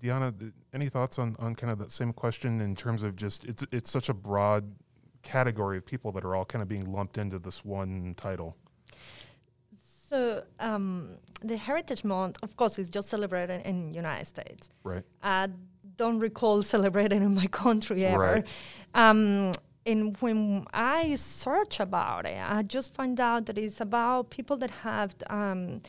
Diana, 0.00 0.32
any 0.72 0.88
thoughts 0.88 1.18
on, 1.18 1.36
on 1.38 1.54
kind 1.54 1.70
of 1.72 1.78
that 1.78 1.90
same 1.90 2.12
question 2.12 2.60
in 2.60 2.76
terms 2.76 3.02
of 3.02 3.16
just 3.16 3.44
it's 3.44 3.64
it's 3.72 3.90
such 3.90 4.08
a 4.08 4.14
broad 4.14 4.74
category 5.22 5.78
of 5.78 5.84
people 5.84 6.12
that 6.12 6.24
are 6.24 6.34
all 6.34 6.44
kind 6.44 6.62
of 6.62 6.68
being 6.68 6.92
lumped 6.92 7.18
into 7.18 7.38
this 7.38 7.64
one 7.64 8.14
title? 8.16 8.56
So 9.76 10.42
um, 10.58 11.16
the 11.42 11.56
Heritage 11.56 12.02
Month, 12.02 12.38
of 12.42 12.56
course, 12.56 12.78
is 12.78 12.88
just 12.88 13.08
celebrated 13.08 13.66
in 13.66 13.90
the 13.90 13.96
United 13.96 14.26
States. 14.26 14.70
Right. 14.82 15.02
I 15.22 15.48
don't 15.96 16.18
recall 16.18 16.62
celebrating 16.74 17.22
in 17.22 17.34
my 17.34 17.46
country 17.46 18.06
ever. 18.06 18.18
Right. 18.18 18.46
Um, 18.94 19.52
and 19.84 20.16
when 20.18 20.66
I 20.72 21.14
search 21.14 21.80
about 21.80 22.26
it, 22.26 22.38
I 22.38 22.62
just 22.62 22.94
find 22.94 23.20
out 23.20 23.46
that 23.46 23.58
it's 23.58 23.80
about 23.80 24.30
people 24.30 24.56
that 24.58 24.70
have 24.70 25.14
um, 25.28 25.82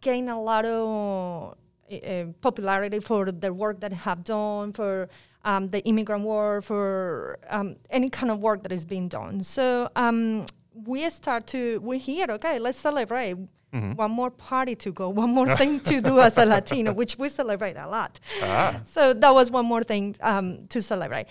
gained 0.00 0.30
a 0.30 0.38
lot 0.38 0.64
of 0.64 1.56
uh, 1.92 2.24
popularity 2.40 3.00
for 3.00 3.30
the 3.30 3.52
work 3.52 3.80
that 3.80 3.92
have 3.92 4.24
done, 4.24 4.72
for 4.72 5.08
um, 5.44 5.68
the 5.68 5.80
immigrant 5.84 6.24
war, 6.24 6.62
for 6.62 7.38
um, 7.48 7.76
any 7.90 8.10
kind 8.10 8.30
of 8.30 8.40
work 8.40 8.62
that 8.62 8.72
is 8.72 8.84
being 8.84 9.08
done. 9.08 9.42
So 9.42 9.90
um, 9.96 10.46
we 10.74 11.08
start 11.10 11.46
to, 11.48 11.80
we 11.80 11.98
hear, 11.98 12.26
okay, 12.30 12.58
let's 12.58 12.78
celebrate. 12.78 13.36
Mm-hmm. 13.72 13.94
One 13.94 14.12
more 14.12 14.30
party 14.30 14.76
to 14.76 14.92
go, 14.92 15.08
one 15.08 15.30
more 15.30 15.56
thing 15.60 15.80
to 15.80 16.00
do 16.00 16.20
as 16.20 16.38
a 16.38 16.44
Latino, 16.44 16.92
which 16.92 17.18
we 17.18 17.28
celebrate 17.28 17.76
a 17.76 17.88
lot. 17.88 18.20
Ah. 18.40 18.80
So 18.84 19.12
that 19.12 19.34
was 19.34 19.50
one 19.50 19.66
more 19.66 19.82
thing 19.82 20.14
um, 20.20 20.66
to 20.68 20.80
celebrate. 20.80 21.26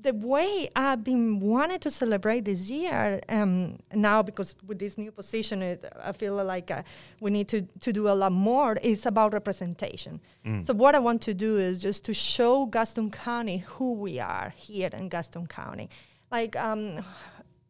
The 0.00 0.14
way 0.14 0.68
I've 0.76 1.02
been 1.02 1.40
wanting 1.40 1.80
to 1.80 1.90
celebrate 1.90 2.44
this 2.44 2.70
year 2.70 3.20
um, 3.28 3.78
now, 3.92 4.22
because 4.22 4.54
with 4.66 4.78
this 4.78 4.96
new 4.96 5.10
position, 5.10 5.62
it, 5.62 5.84
I 6.00 6.12
feel 6.12 6.42
like 6.44 6.70
uh, 6.70 6.82
we 7.20 7.30
need 7.30 7.48
to, 7.48 7.62
to 7.62 7.92
do 7.92 8.08
a 8.08 8.14
lot 8.14 8.32
more, 8.32 8.76
is 8.76 9.06
about 9.06 9.32
representation. 9.32 10.20
Mm. 10.46 10.64
So, 10.64 10.74
what 10.74 10.94
I 10.94 10.98
want 10.98 11.22
to 11.22 11.34
do 11.34 11.58
is 11.58 11.80
just 11.80 12.04
to 12.04 12.14
show 12.14 12.66
Gaston 12.66 13.10
County 13.10 13.58
who 13.58 13.92
we 13.94 14.20
are 14.20 14.52
here 14.56 14.90
in 14.92 15.08
Gaston 15.08 15.46
County. 15.46 15.90
Like, 16.30 16.54
um, 16.56 17.04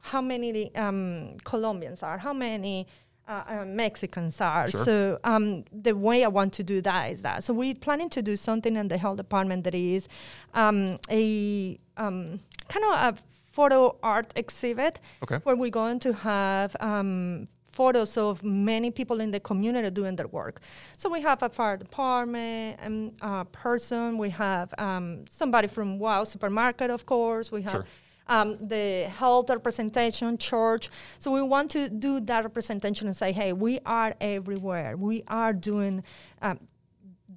how 0.01 0.21
many 0.21 0.75
um, 0.75 1.37
Colombians 1.45 2.03
are, 2.03 2.19
how 2.19 2.33
many 2.33 2.87
uh, 3.29 3.43
uh, 3.47 3.65
Mexicans 3.67 4.41
are. 4.41 4.71
Sure. 4.71 4.85
So 4.85 5.19
um, 5.23 5.65
the 5.71 5.95
way 5.95 6.25
I 6.25 6.29
want 6.29 6.55
to 6.55 6.63
do 6.63 6.81
that 6.81 7.13
is 7.13 7.21
that. 7.21 7.45
So 7.45 7.53
we're 7.53 7.75
planning 7.75 8.09
to 8.11 8.23
do 8.23 8.37
something 8.37 8.75
in 8.75 8.89
the 8.89 8.97
health 8.97 9.19
department 9.19 9.65
that 9.65 9.75
is 9.75 10.09
um, 10.55 10.99
a 11.11 11.79
um, 11.99 12.41
kind 12.69 12.85
of 12.87 12.93
a 12.93 13.19
photo 13.53 13.97
art 14.03 14.33
exhibit 14.37 15.01
Okay. 15.25 15.39
where 15.45 15.57
we're 15.57 15.71
going 15.83 15.99
to 16.01 16.13
have 16.13 16.75
um, 16.81 17.49
photos 17.73 18.17
of 18.17 18.43
many 18.43 18.91
people 18.91 19.21
in 19.21 19.31
the 19.31 19.41
community 19.41 19.91
doing 19.91 20.17
their 20.17 20.29
work. 20.29 20.61
So 20.97 21.09
we 21.11 21.21
have 21.23 21.43
a 21.43 21.49
fire 21.49 21.77
department 21.77 22.79
um, 22.83 23.13
uh, 23.21 23.45
person, 23.45 24.19
we 24.19 24.31
have 24.31 24.73
um, 24.79 25.25
somebody 25.31 25.69
from 25.69 25.99
Wow 25.99 26.25
Supermarket, 26.25 26.91
of 26.91 27.05
course, 27.07 27.53
we 27.53 27.63
have 27.63 27.73
Sure. 27.73 27.87
um, 28.29 28.57
the 28.69 29.09
health 29.21 29.49
representation, 29.51 30.39
church. 30.39 30.91
So 31.19 31.31
we 31.33 31.43
want 31.43 31.71
to 31.73 31.89
do 31.89 32.21
that 32.21 32.45
representation 32.45 33.07
and 33.07 33.17
say, 33.17 33.33
hey, 33.33 33.53
we 33.53 33.81
are 33.87 34.15
everywhere. 34.21 34.97
We 34.97 35.23
are 35.29 35.53
doing 35.53 36.03
um, 36.43 36.59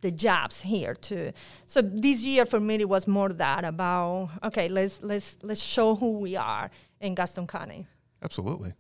the 0.01 0.11
jobs 0.11 0.61
here 0.61 0.93
too. 0.93 1.31
So 1.65 1.81
this 1.81 2.23
year 2.23 2.45
for 2.45 2.59
me 2.59 2.75
it 2.75 2.89
was 2.89 3.07
more 3.07 3.29
that 3.29 3.63
about 3.63 4.29
okay, 4.43 4.67
let's 4.69 4.99
let's 5.01 5.37
let's 5.41 5.61
show 5.61 5.95
who 5.95 6.19
we 6.19 6.35
are 6.35 6.69
in 6.99 7.15
Gaston 7.15 7.47
County. 7.47 7.87
Absolutely. 8.21 8.73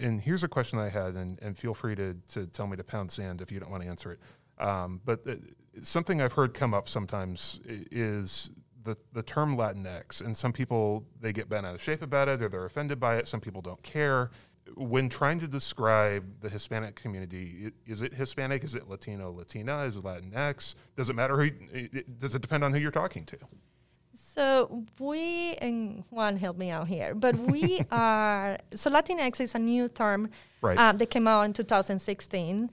And 0.00 0.20
here's 0.20 0.44
a 0.44 0.48
question 0.48 0.78
I 0.78 0.88
had, 0.88 1.14
and, 1.14 1.38
and 1.42 1.56
feel 1.58 1.74
free 1.74 1.96
to, 1.96 2.16
to 2.28 2.46
tell 2.46 2.66
me 2.66 2.76
to 2.76 2.84
pound 2.84 3.10
sand 3.10 3.40
if 3.40 3.50
you 3.50 3.58
don't 3.60 3.70
want 3.70 3.82
to 3.82 3.88
answer 3.88 4.12
it. 4.12 4.20
Um, 4.62 5.00
but 5.04 5.26
uh, 5.26 5.34
something 5.82 6.22
I've 6.22 6.32
heard 6.32 6.54
come 6.54 6.72
up 6.74 6.88
sometimes 6.88 7.60
is 7.64 8.50
the, 8.84 8.96
the 9.12 9.22
term 9.22 9.56
Latinx, 9.56 10.20
and 10.20 10.36
some 10.36 10.52
people 10.52 11.06
they 11.20 11.32
get 11.32 11.48
bent 11.48 11.66
out 11.66 11.74
of 11.74 11.82
shape 11.82 12.02
about 12.02 12.28
it, 12.28 12.42
or 12.42 12.48
they're 12.48 12.64
offended 12.64 13.00
by 13.00 13.16
it. 13.16 13.26
Some 13.26 13.40
people 13.40 13.62
don't 13.62 13.82
care. 13.82 14.30
When 14.76 15.08
trying 15.08 15.40
to 15.40 15.46
describe 15.46 16.24
the 16.40 16.48
Hispanic 16.48 16.94
community, 16.96 17.70
is 17.86 18.02
it 18.02 18.14
Hispanic? 18.14 18.64
Is 18.64 18.74
it 18.74 18.88
Latino? 18.88 19.30
Latina? 19.30 19.78
Is 19.84 19.96
it 19.96 20.02
Latinx? 20.02 20.74
Does 20.96 21.10
it 21.10 21.14
matter 21.14 21.36
who? 21.36 21.50
Does 22.18 22.34
it 22.34 22.42
depend 22.42 22.64
on 22.64 22.72
who 22.72 22.78
you're 22.80 22.90
talking 22.90 23.24
to? 23.26 23.36
So 24.34 24.84
we 24.98 25.54
and 25.60 26.02
Juan 26.10 26.36
help 26.38 26.56
me 26.56 26.70
out 26.70 26.88
here, 26.88 27.14
but 27.14 27.36
we 27.36 27.82
are 27.90 28.58
so 28.74 28.90
Latinx 28.90 29.40
is 29.40 29.54
a 29.54 29.58
new 29.58 29.88
term 29.88 30.30
Right. 30.60 30.78
uh, 30.78 30.92
that 30.92 31.10
came 31.10 31.28
out 31.28 31.42
in 31.42 31.52
2016. 31.52 32.70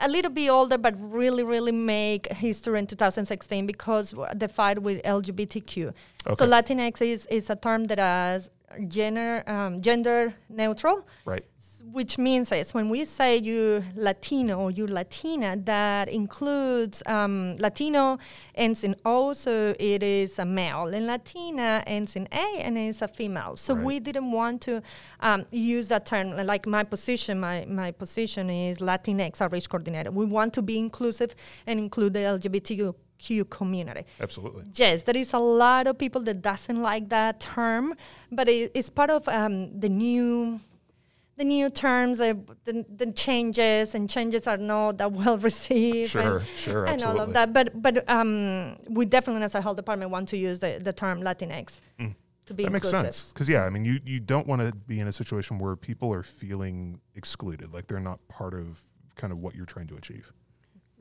A 0.00 0.08
little 0.08 0.30
bit 0.30 0.48
older, 0.48 0.78
but 0.78 0.94
really, 0.98 1.42
really 1.42 1.72
make 1.72 2.32
history 2.32 2.78
in 2.78 2.86
2016 2.86 3.66
because 3.66 4.14
the 4.34 4.48
fight 4.48 4.80
with 4.80 5.02
LGBTQ. 5.02 5.92
Okay. 6.26 6.34
So 6.36 6.46
Latinx 6.48 7.00
is, 7.02 7.26
is 7.26 7.48
a 7.50 7.56
term 7.56 7.84
that 7.86 7.98
is 8.36 8.50
gender 8.88 9.42
um, 9.46 9.80
gender 9.80 10.34
neutral 10.48 11.06
Right. 11.24 11.44
which 11.92 12.16
means 12.18 12.50
is 12.50 12.72
when 12.72 12.88
we 12.88 13.04
say 13.04 13.36
you 13.36 13.84
Latino 13.94 14.58
or 14.58 14.70
you 14.70 14.86
Latina, 14.86 15.54
that 15.64 16.08
includes 16.08 17.02
um, 17.06 17.56
Latino 17.58 18.18
ends 18.54 18.84
in 18.84 18.96
O, 19.04 19.32
so 19.34 19.74
it 19.78 20.02
is 20.02 20.38
a 20.38 20.44
male, 20.46 20.86
and 20.94 21.06
Latina 21.06 21.82
ends 21.86 22.16
in 22.16 22.26
A, 22.32 22.46
and 22.64 22.78
it's 22.78 23.02
a 23.02 23.08
female. 23.08 23.56
So 23.56 23.74
Right. 23.74 23.84
we 23.84 24.00
didn't 24.00 24.30
want 24.32 24.62
to 24.62 24.82
um, 25.20 25.44
use 25.52 25.88
that 25.88 26.06
term. 26.06 26.34
Like 26.46 26.66
my 26.66 26.84
position, 26.84 27.38
my, 27.38 27.64
my 27.66 27.90
position 27.92 28.48
is 28.50 28.78
Latinx 28.78 29.40
outreach 29.42 29.68
coordinator. 29.68 30.10
We 30.10 30.24
want 30.24 30.54
to 30.54 30.62
be 30.62 30.78
inclusive 30.78 31.34
and 31.66 31.78
include 31.78 32.14
the 32.14 32.20
LGBTQ 32.20 32.94
community. 33.44 34.04
Absolutely. 34.20 34.64
Yes, 34.74 35.02
there 35.02 35.16
is 35.16 35.32
a 35.32 35.38
lot 35.38 35.86
of 35.86 35.98
people 35.98 36.22
that 36.22 36.42
doesn't 36.42 36.80
like 36.80 37.08
that 37.08 37.40
term, 37.40 37.94
but 38.30 38.48
it, 38.48 38.72
it's 38.74 38.90
part 38.90 39.10
of 39.10 39.26
um, 39.28 39.78
the 39.78 39.88
new 39.88 40.60
the 41.36 41.44
new 41.44 41.68
terms, 41.68 42.20
uh, 42.20 42.34
the, 42.64 42.84
the 42.94 43.10
changes, 43.10 43.96
and 43.96 44.08
changes 44.08 44.46
are 44.46 44.56
not 44.56 44.98
that 44.98 45.10
well 45.20 45.36
received. 45.38 46.10
Sure, 46.10 46.38
and, 46.38 46.46
sure, 46.56 46.84
and 46.86 47.02
all 47.02 47.20
of 47.20 47.32
that. 47.32 47.52
But 47.52 47.82
but 47.82 48.08
um, 48.08 48.76
we 48.88 49.04
definitely, 49.04 49.42
as 49.42 49.54
a 49.54 49.60
health 49.60 49.76
department, 49.76 50.10
want 50.10 50.28
to 50.28 50.36
use 50.36 50.60
the, 50.60 50.78
the 50.80 50.92
term 50.92 51.22
Latinx 51.22 51.80
to 52.46 52.54
be 52.54 52.64
That 52.64 52.72
makes 52.72 52.90
sense. 52.90 53.32
Because, 53.32 53.48
yeah, 53.48 53.64
I 53.64 53.70
mean, 53.70 53.84
you, 53.84 54.00
you 54.04 54.20
don't 54.20 54.46
want 54.46 54.60
to 54.62 54.74
be 54.74 55.00
in 55.00 55.08
a 55.08 55.12
situation 55.12 55.58
where 55.58 55.76
people 55.76 56.12
are 56.12 56.22
feeling 56.22 57.00
excluded, 57.14 57.72
like 57.72 57.86
they're 57.86 58.00
not 58.00 58.26
part 58.28 58.54
of 58.54 58.80
kind 59.16 59.32
of 59.32 59.38
what 59.38 59.54
you're 59.54 59.66
trying 59.66 59.86
to 59.88 59.96
achieve. 59.96 60.32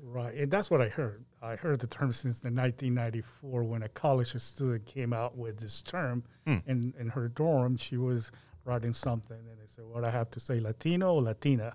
Right, 0.06 0.36
and 0.36 0.52
that's 0.52 0.70
what 0.70 0.82
I 0.82 0.90
heard. 0.90 1.24
I 1.42 1.56
heard 1.56 1.80
the 1.80 1.88
term 1.88 2.12
since 2.12 2.42
the 2.42 2.50
1994 2.52 3.64
when 3.64 3.84
a 3.84 3.90
college 3.90 4.34
student 4.42 4.86
came 4.86 5.14
out 5.14 5.38
with 5.38 5.58
this 5.60 5.82
term 5.82 6.24
Hmm. 6.46 6.58
in, 6.68 6.94
in 7.00 7.08
her 7.10 7.30
dorm. 7.30 7.78
She 7.78 7.96
was 7.96 8.30
writing 8.66 8.92
something, 8.92 9.38
and 9.38 9.58
they 9.60 9.68
said, 9.68 9.86
"What 9.86 10.04
I 10.04 10.12
have 10.12 10.30
to 10.32 10.40
say, 10.42 10.60
Latino 10.60 11.14
or 11.16 11.22
Latina?" 11.22 11.74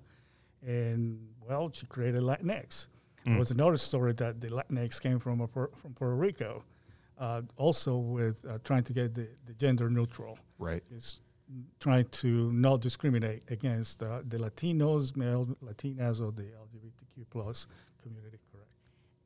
And 0.66 1.26
well, 1.49 1.70
she 1.73 1.87
created 1.87 2.23
Latinx. 2.23 2.87
Hmm. 3.25 3.30
There 3.30 3.38
was 3.38 3.50
another 3.50 3.78
story 3.78 4.12
that 4.14 4.40
the 4.40 4.49
Latinx 4.49 5.00
came 5.00 5.18
from 5.18 5.40
a, 5.40 5.49
from 5.49 5.94
Puerto 5.94 6.14
Rico, 6.14 6.64
uh, 7.18 7.42
also 7.56 7.97
with 7.97 8.44
uh, 8.47 8.58
trying 8.64 8.85
to 8.85 8.92
get 8.92 9.14
the, 9.14 9.28
the 9.47 9.54
gender 9.54 9.88
neutral 9.88 10.38
Right. 10.58 10.82
is 10.90 11.20
trying 11.80 12.04
to 12.11 12.52
not 12.52 12.82
discriminate 12.82 13.42
against 13.49 14.02
uh, 14.02 14.20
the 14.28 14.37
Latinos, 14.37 15.16
male 15.16 15.47
Latinas, 15.64 16.20
or 16.20 16.30
the 16.32 16.42
LGBTQ 16.42 17.25
plus 17.30 17.66
community. 18.02 18.38
Correct. 18.52 18.70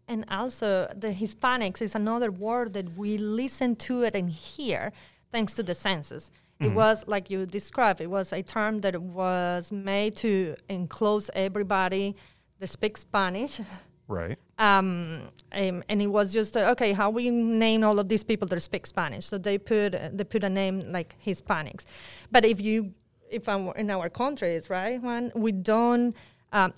And 0.08 0.24
also, 0.30 0.92
the 0.96 1.08
Hispanics 1.08 1.80
is 1.80 1.94
another 1.94 2.30
word 2.30 2.72
that 2.74 2.96
we 2.96 3.18
listen 3.18 3.76
to 3.76 4.02
it 4.02 4.14
and 4.14 4.30
hear 4.30 4.92
thanks 5.30 5.54
to 5.54 5.62
the 5.62 5.74
census. 5.74 6.30
It 6.60 6.74
was, 6.74 7.04
like 7.08 7.28
you 7.28 7.44
described, 7.44 8.00
it 8.00 8.08
was 8.08 8.32
a 8.32 8.40
term 8.40 8.82
that 8.82 9.00
was 9.02 9.72
made 9.72 10.14
to 10.18 10.54
enclose 10.68 11.28
everybody 11.34 12.14
that 12.60 12.68
speaks 12.68 13.00
Spanish. 13.00 13.60
Right. 14.08 14.38
Um, 14.58 15.30
um, 15.50 15.82
and 15.88 16.00
it 16.00 16.06
was 16.06 16.32
just 16.32 16.56
uh, 16.56 16.70
okay. 16.70 16.92
How 16.92 17.10
we 17.10 17.30
name 17.30 17.82
all 17.82 17.98
of 17.98 18.08
these 18.08 18.22
people 18.22 18.46
that 18.46 18.60
speak 18.60 18.86
Spanish? 18.86 19.26
So 19.26 19.36
they 19.36 19.58
put 19.58 19.92
uh, 19.92 20.10
they 20.12 20.22
put 20.22 20.44
a 20.44 20.48
name 20.48 20.92
like 20.92 21.16
Hispanics. 21.26 21.84
But 22.30 22.44
if 22.44 22.60
you 22.60 22.94
if 23.28 23.48
I'm 23.48 23.70
in 23.70 23.90
our 23.90 24.08
countries, 24.08 24.70
right, 24.70 25.02
Juan, 25.02 25.32
we 25.34 25.50
don't 25.50 26.14
um, 26.52 26.74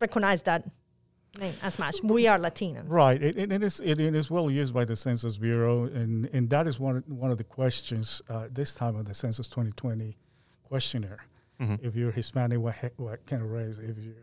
recognize 0.00 0.40
that 0.42 0.64
name 1.38 1.54
as 1.62 1.78
much. 1.78 1.96
We 2.02 2.26
are 2.26 2.38
Latino. 2.38 2.82
Right. 2.86 3.22
It, 3.22 3.36
it, 3.38 3.52
it 3.52 3.62
is 3.62 3.80
it, 3.80 3.98
it 4.00 4.14
is 4.14 4.30
well 4.30 4.50
used 4.50 4.74
by 4.74 4.84
the 4.84 4.96
Census 4.96 5.36
Bureau, 5.36 5.84
and, 5.84 6.28
and 6.32 6.48
that 6.50 6.66
is 6.66 6.78
one 6.78 6.96
of- 6.98 7.08
one 7.08 7.30
of 7.30 7.38
the 7.38 7.44
questions 7.44 8.20
uh, 8.28 8.48
this 8.50 8.74
time 8.74 8.96
of 8.96 9.06
the 9.06 9.14
Census 9.14 9.48
2020 9.48 10.16
questionnaire. 10.64 11.24
If 11.80 11.94
you're 11.94 12.10
Hispanic, 12.10 12.58
what 12.58 12.74
he- 12.74 12.88
what 12.96 13.24
kind 13.24 13.40
of 13.40 13.48
race? 13.52 13.78
If 13.78 13.96
you're 13.98 14.14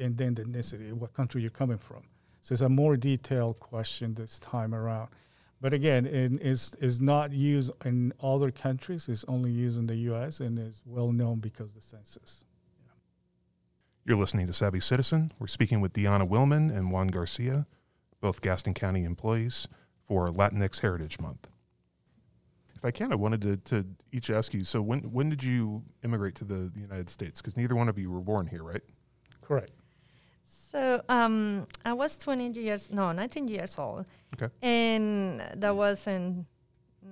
and 0.00 0.16
then 0.16 0.34
the 0.34 0.42
ethnicity, 0.42 0.90
what 0.94 1.12
country 1.12 1.42
you're 1.42 1.50
coming 1.50 1.76
from. 1.76 2.02
So 2.40 2.54
it's 2.54 2.62
a 2.62 2.68
more 2.68 2.96
detailed 2.96 3.60
question 3.60 4.14
this 4.14 4.38
time 4.38 4.74
around. 4.74 5.10
But 5.60 5.74
again, 5.74 6.06
it 6.06 6.40
is 6.40 6.72
is 6.80 6.98
not 6.98 7.30
used 7.30 7.72
in 7.84 8.14
other 8.22 8.50
countries. 8.50 9.08
It's 9.10 9.24
only 9.28 9.50
used 9.50 9.78
in 9.78 9.86
the 9.86 9.96
U.S. 10.10 10.40
and 10.40 10.58
is 10.58 10.82
well 10.86 11.12
known 11.12 11.40
because 11.40 11.74
the 11.74 11.82
census. 11.82 12.44
You're 14.04 14.16
listening 14.16 14.46
to 14.48 14.52
Savvy 14.52 14.80
Citizen. 14.80 15.30
We're 15.38 15.46
speaking 15.46 15.80
with 15.80 15.92
Deanna 15.92 16.28
Willman 16.28 16.76
and 16.76 16.90
Juan 16.90 17.08
Garcia, 17.08 17.66
both 18.20 18.40
Gaston 18.40 18.74
County 18.74 19.04
employees, 19.04 19.68
for 20.00 20.28
Latinx 20.30 20.80
Heritage 20.80 21.20
Month. 21.20 21.48
if 22.74 22.84
I 22.84 22.90
can, 22.90 23.12
I 23.12 23.14
wanted 23.14 23.42
to, 23.42 23.56
to 23.58 23.86
each 24.10 24.28
ask 24.28 24.52
you. 24.54 24.64
So 24.64 24.82
when 24.82 25.00
when 25.12 25.28
did 25.30 25.44
you 25.44 25.84
immigrate 26.02 26.34
to 26.36 26.44
the, 26.44 26.70
the 26.74 26.80
United 26.80 27.08
States? 27.10 27.40
Because 27.40 27.56
neither 27.56 27.76
one 27.76 27.88
of 27.88 27.96
you 27.96 28.10
were 28.10 28.20
born 28.20 28.48
here, 28.48 28.64
right? 28.64 28.82
Correct. 29.40 29.70
So 30.72 31.02
um, 31.08 31.66
I 31.84 31.92
was 31.92 32.16
20 32.16 32.58
years, 32.58 32.90
no, 32.90 33.12
19 33.12 33.46
years 33.46 33.78
old. 33.78 34.06
Okay. 34.34 34.52
And 34.62 35.40
that 35.54 35.76
was 35.76 36.06
in, 36.06 36.46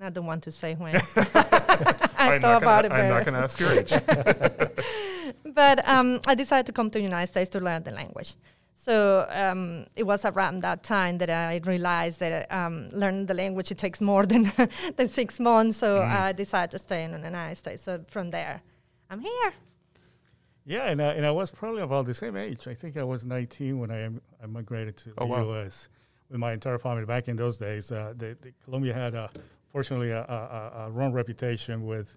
I 0.02 0.08
don't 0.10 0.24
want 0.26 0.42
to 0.44 0.50
say 0.50 0.74
when. 0.74 0.96
I 1.16 2.34
I'm 2.34 2.40
thought 2.40 2.62
not 2.62 2.62
about 2.62 2.82
gonna, 2.82 2.94
it 2.94 2.98
I'm 3.02 3.08
not 3.10 3.24
going 3.24 3.34
to 3.34 3.40
ask 3.40 3.60
your 3.60 3.72
age. 3.72 3.92
but 5.54 5.86
um, 5.88 6.20
I 6.26 6.34
decided 6.34 6.66
to 6.66 6.72
come 6.72 6.90
to 6.90 6.98
the 6.98 7.02
United 7.04 7.28
States 7.28 7.50
to 7.50 7.60
learn 7.60 7.82
the 7.82 7.90
language. 7.92 8.36
So 8.74 9.26
um, 9.30 9.86
it 9.94 10.04
was 10.04 10.24
around 10.24 10.60
that 10.62 10.82
time 10.82 11.18
that 11.18 11.28
I 11.30 11.60
realized 11.64 12.20
that 12.20 12.50
um, 12.50 12.88
learning 12.92 13.26
the 13.26 13.34
language 13.34 13.70
it 13.70 13.78
takes 13.78 14.00
more 14.00 14.24
than 14.32 14.50
than 14.96 15.08
six 15.08 15.38
months. 15.38 15.76
So 15.78 15.98
Mhm. 16.00 16.08
I 16.10 16.32
decided 16.32 16.70
to 16.72 16.78
stay 16.78 17.04
in 17.04 17.10
the 17.12 17.18
United 17.18 17.56
States. 17.56 17.82
So 17.82 18.02
from 18.08 18.30
there, 18.30 18.62
I'm 19.10 19.20
here. 19.20 19.52
Yeah, 20.66 20.90
and 20.90 21.00
I, 21.02 21.12
and 21.14 21.26
I 21.26 21.30
was 21.30 21.50
probably 21.50 21.82
about 21.82 22.06
the 22.06 22.14
same 22.14 22.36
age. 22.36 22.68
I 22.68 22.74
think 22.74 22.96
I 22.96 23.02
was 23.02 23.24
19 23.24 23.78
when 23.78 23.90
I, 23.90 24.02
em- 24.02 24.20
I 24.42 24.46
migrated 24.46 24.96
to 24.98 25.10
Oh, 25.18 25.24
the 25.24 25.32
wow. 25.32 25.44
U.S. 25.54 25.88
with 26.30 26.38
my 26.38 26.52
entire 26.52 26.78
family. 26.78 27.04
Back 27.04 27.28
in 27.28 27.36
those 27.36 27.58
days, 27.58 27.90
uh, 27.90 28.12
the, 28.16 28.36
the 28.40 28.52
Colombia 28.64 28.94
had, 28.94 29.14
uh, 29.14 29.28
fortunately, 29.72 30.10
a, 30.10 30.20
a, 30.22 30.22
a- 30.58 30.86
a 30.86 30.90
wrong 30.90 31.12
reputation 31.12 31.86
with 31.86 32.16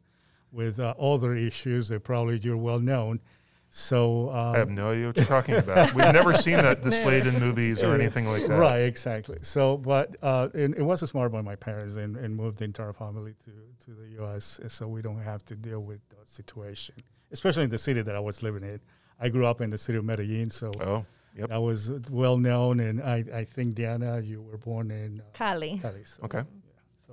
with 0.53 0.79
uh, 0.79 0.93
other 0.99 1.35
issues 1.35 1.87
that 1.89 2.03
probably 2.03 2.37
you're 2.37 2.57
well 2.57 2.79
known. 2.79 3.19
So 3.75 4.29
um, 4.29 4.53
I 4.55 4.59
have 4.59 4.69
no 4.69 4.91
idea 4.91 5.07
what 5.07 5.17
you're 5.17 5.25
talking 5.25 5.55
about. 5.55 5.95
We've 5.95 6.13
never 6.13 6.35
seen 6.47 6.57
that 6.57 6.83
displayed 6.83 7.25
in 7.25 7.39
movies 7.39 7.81
or 7.81 7.95
anything 7.95 8.27
like 8.27 8.45
that. 8.47 8.55
Right, 8.59 8.81
exactly. 8.81 9.39
So, 9.41 9.77
but 9.77 10.15
uh, 10.21 10.49
it, 10.53 10.77
it 10.77 10.83
was 10.83 10.99
smart 11.09 11.31
by 11.31 11.41
my 11.41 11.55
parents 11.55 11.95
and, 11.95 12.15
and 12.15 12.35
moved 12.35 12.59
the 12.59 12.65
entire 12.65 12.93
family 12.93 13.33
to, 13.45 13.51
to 13.85 13.99
the 13.99 14.09
U.S. 14.19 14.59
so 14.67 14.87
we 14.87 15.01
don't 15.01 15.17
have 15.23 15.43
to 15.45 15.55
deal 15.55 15.79
with 15.79 16.07
that 16.09 16.27
situation, 16.27 16.93
especially 17.31 17.63
in 17.63 17.71
the 17.71 17.79
city 17.79 18.03
that 18.03 18.15
I 18.15 18.19
was 18.19 18.43
living 18.43 18.61
in. 18.63 18.79
I 19.19 19.29
grew 19.29 19.47
up 19.47 19.59
in 19.59 19.71
the 19.71 19.77
city 19.79 19.97
of 19.97 20.05
Medellin, 20.05 20.51
so 20.51 20.71
Oh, 20.79 21.03
yep. 21.35 21.49
I 21.51 21.57
was 21.57 21.91
well 22.11 22.37
known. 22.37 22.79
And 22.79 23.01
I, 23.01 23.23
I 23.33 23.43
think, 23.43 23.73
Diana, 23.73 24.19
you 24.21 24.43
were 24.43 24.57
born 24.57 24.91
in 24.91 25.19
uh, 25.19 25.23
Cali. 25.33 25.79
Cali. 25.81 26.03
So, 26.03 26.21
Okay. 26.25 26.43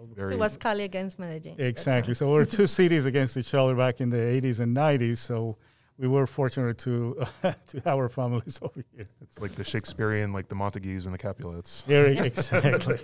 So 0.01 0.09
Very 0.15 0.35
It 0.35 0.39
was 0.39 0.57
Cali 0.57 0.85
against 0.85 1.19
Medellin. 1.19 1.57
Exactly. 1.59 2.13
right. 2.13 2.17
So 2.17 2.33
we're 2.33 2.45
two 2.45 2.67
cities 2.81 3.07
against 3.07 3.37
each 3.37 3.55
other 3.55 3.75
back 3.75 4.01
in 4.01 4.11
the 4.11 4.17
80s 4.17 4.61
and 4.61 4.77
90s. 4.77 5.19
So 5.19 5.57
we 5.99 6.09
were 6.09 6.27
fortunate 6.27 6.79
to 6.79 7.23
to 7.43 7.81
have 7.85 7.99
our 7.99 8.09
families 8.09 8.59
over 8.63 8.83
here. 8.97 9.09
It's 9.21 9.39
like 9.41 9.55
the 9.55 9.65
Shakespearean, 9.65 10.33
like 10.33 10.49
the 10.49 10.55
Montagues 10.55 11.07
and 11.07 11.15
the 11.15 11.19
Capulets. 11.19 11.83
Very 11.83 12.17
exactly. 12.19 12.99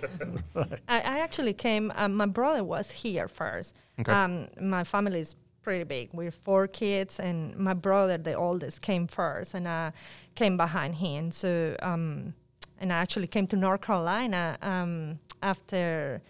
right. 0.55 0.79
I, 0.87 0.97
I 0.97 1.19
actually 1.19 1.53
came. 1.53 1.91
Um, 1.95 2.15
my 2.15 2.25
brother 2.25 2.63
was 2.63 2.89
here 2.89 3.27
first. 3.27 3.75
Okay. 3.99 4.11
Um, 4.11 4.47
my 4.59 4.83
family 4.83 5.19
is 5.19 5.35
pretty 5.61 5.83
big. 5.83 6.09
We're 6.13 6.31
four 6.31 6.67
kids, 6.67 7.19
and 7.19 7.55
my 7.57 7.73
brother, 7.73 8.17
the 8.17 8.33
oldest, 8.33 8.81
came 8.81 9.05
first, 9.05 9.53
and 9.53 9.67
I 9.67 9.91
came 10.33 10.57
behind 10.57 10.95
him. 10.95 11.31
So, 11.31 11.75
um, 11.81 12.33
and 12.79 12.91
I 12.91 12.97
actually 12.97 13.27
came 13.27 13.45
to 13.47 13.55
North 13.55 13.81
Carolina 13.81 14.57
um, 14.61 15.19
after 15.43 16.21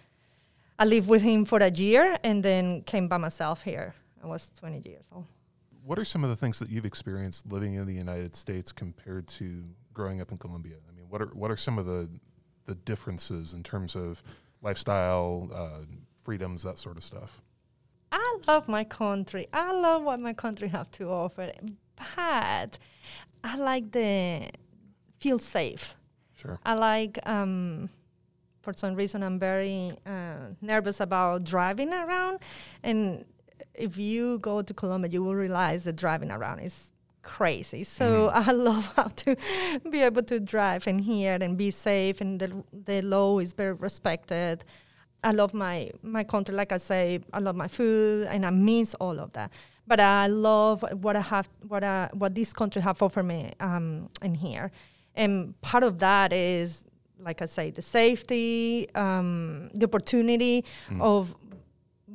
I 0.79 0.86
lived 0.86 1.07
with 1.07 1.22
him 1.22 1.46
for 1.46 1.60
a 1.60 1.72
year, 1.72 2.17
and 2.24 2.43
then 2.43 2.81
came 2.84 3.07
by 3.07 3.17
myself 3.17 3.63
here. 3.63 3.96
I 4.24 4.27
was 4.27 4.51
20 4.60 4.88
years 4.88 5.05
old. 5.12 5.25
What 5.84 5.98
are 5.98 6.05
some 6.05 6.24
of 6.24 6.29
the 6.29 6.36
things 6.36 6.60
that 6.60 6.69
you've 6.69 6.86
experienced 6.86 7.51
living 7.51 7.75
in 7.75 7.86
the 7.86 7.93
United 7.93 8.36
States 8.36 8.72
compared 8.72 9.27
to 9.29 9.63
growing 9.93 10.22
up 10.22 10.31
in 10.31 10.38
Colombia? 10.38 10.75
I 10.88 10.96
mean, 10.96 11.05
what 11.10 11.22
are 11.22 11.27
what 11.27 11.50
are 11.50 11.57
some 11.57 11.79
of 11.79 11.86
the 11.86 12.10
the 12.65 12.75
differences 12.75 13.53
in 13.53 13.63
terms 13.63 13.96
of 13.96 14.22
lifestyle, 14.62 15.50
uh, 15.53 15.86
freedoms, 16.24 16.63
that 16.63 16.77
sort 16.77 16.98
of 16.98 17.03
stuff? 17.03 17.41
I 18.12 18.39
love 18.48 18.67
my 18.67 18.84
country. 18.84 19.48
I 19.53 19.72
love 19.72 20.03
what 20.03 20.19
my 20.19 20.34
country 20.34 20.67
have 20.69 20.91
to 20.91 21.10
offer, 21.10 21.51
but 22.15 22.77
I 23.43 23.55
like 23.57 23.91
the 23.91 24.50
feel 25.19 25.39
safe. 25.39 25.96
Sure. 26.35 26.59
I 26.66 26.75
like, 26.75 27.18
um, 27.25 27.90
for 28.61 28.74
some 28.74 28.96
reason, 28.96 29.24
I'm 29.24 29.39
very 29.39 29.93
uh, 30.05 30.53
nervous 30.61 31.00
about 31.00 31.43
driving 31.43 31.93
around. 31.93 32.39
And 32.83 33.25
if 33.74 33.98
you 33.98 34.39
go 34.39 34.61
to 34.61 34.74
Colombia, 34.74 35.11
you 35.11 35.24
will 35.24 35.35
realize 35.35 35.83
that 35.85 35.96
driving 35.96 36.31
around 36.31 36.59
is 36.59 36.91
crazy. 37.24 37.83
So 37.83 38.27
I 38.33 38.51
love 38.51 38.91
how 38.96 39.09
to 39.24 39.35
be 39.89 40.01
able 40.01 40.24
to 40.24 40.39
drive 40.39 40.87
in 40.87 41.00
here 41.00 41.37
and 41.39 41.57
be 41.57 41.72
safe, 41.72 42.22
and 42.22 42.39
the, 42.39 42.63
the 42.74 43.01
law 43.01 43.39
is 43.39 43.53
very 43.53 43.74
respected. 43.74 44.65
I 45.24 45.31
love 45.31 45.53
my, 45.53 45.91
my 46.03 46.24
country, 46.24 46.55
like 46.55 46.72
I 46.72 46.77
say, 46.77 47.20
I 47.33 47.39
love 47.39 47.55
my 47.55 47.67
food, 47.67 48.27
and 48.27 48.46
I 48.46 48.50
miss 48.50 48.93
all 48.96 49.20
of 49.20 49.33
that. 49.33 49.51
But 49.85 50.00
I 50.00 50.27
love 50.27 50.83
what 51.01 51.15
I 51.15 51.22
have, 51.22 51.50
what 51.67 51.83
I, 51.83 52.09
what 52.13 52.35
this 52.35 52.53
country 52.53 52.81
have 52.81 53.01
offered 53.01 53.24
me 53.24 53.53
um, 53.59 54.09
in 54.22 54.35
here. 54.35 54.72
And 55.15 55.59
part 55.61 55.83
of 55.83 56.00
that 56.00 56.31
is, 56.31 56.83
like 57.20 57.42
I 57.42 57.46
say, 57.46 57.72
the 57.72 57.82
safety, 57.82 58.88
um, 58.96 59.70
the 59.74 59.86
opportunity 59.86 60.64
of 61.00 61.36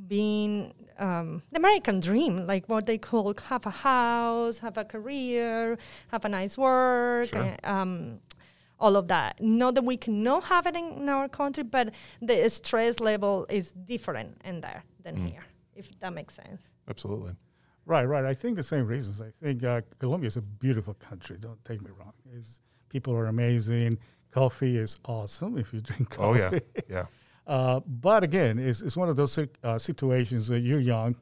being 0.08 0.72
um, 0.98 1.42
the 1.50 1.58
American 1.58 2.00
dream, 2.00 2.46
like 2.46 2.68
what 2.68 2.86
they 2.86 2.98
call 2.98 3.34
have 3.48 3.66
a 3.66 3.70
house, 3.70 4.58
have 4.60 4.76
a 4.78 4.84
career, 4.84 5.78
have 6.10 6.24
a 6.24 6.28
nice 6.28 6.56
work, 6.56 7.26
Sure. 7.28 7.56
uh, 7.64 7.70
um, 7.70 8.20
all 8.78 8.96
of 8.96 9.08
that. 9.08 9.40
Not 9.40 9.74
that 9.74 9.84
we 9.84 9.96
cannot 9.96 10.44
have 10.44 10.66
it 10.66 10.76
in, 10.76 10.84
in 11.02 11.08
our 11.08 11.28
country, 11.28 11.62
but 11.64 11.92
the 12.20 12.48
stress 12.48 13.00
level 13.00 13.46
is 13.48 13.72
different 13.72 14.40
in 14.44 14.60
there 14.60 14.84
than 15.02 15.16
here, 15.26 15.44
if 15.74 15.88
that 16.00 16.12
makes 16.12 16.34
sense. 16.34 16.60
Absolutely. 16.88 17.32
Right, 17.84 18.04
right. 18.04 18.24
I 18.24 18.34
think 18.34 18.56
the 18.56 18.62
same 18.62 18.86
reasons. 18.86 19.20
I 19.20 19.30
think 19.42 19.64
uh, 19.64 19.80
Colombia 19.98 20.28
is 20.28 20.36
a 20.36 20.42
beautiful 20.42 20.94
country. 20.94 21.36
Don't 21.40 21.62
take 21.64 21.82
me 21.82 21.90
wrong. 21.98 22.12
It's, 22.36 22.60
people 22.88 23.12
are 23.14 23.26
amazing. 23.26 23.98
Coffee 24.32 24.78
is 24.78 24.98
awesome 25.04 25.58
if 25.58 25.72
you 25.72 25.80
drink 25.80 26.10
coffee. 26.10 26.40
Oh 26.42 26.50
yeah, 26.52 26.58
yeah. 26.88 27.04
Uh, 27.44 27.80
but 27.80 28.22
again, 28.22 28.56
it's, 28.56 28.82
it's 28.82 28.96
one 28.96 29.08
of 29.08 29.16
those 29.16 29.36
uh, 29.64 29.76
situations 29.76 30.46
that 30.46 30.60
you're 30.60 30.78
young, 30.78 31.16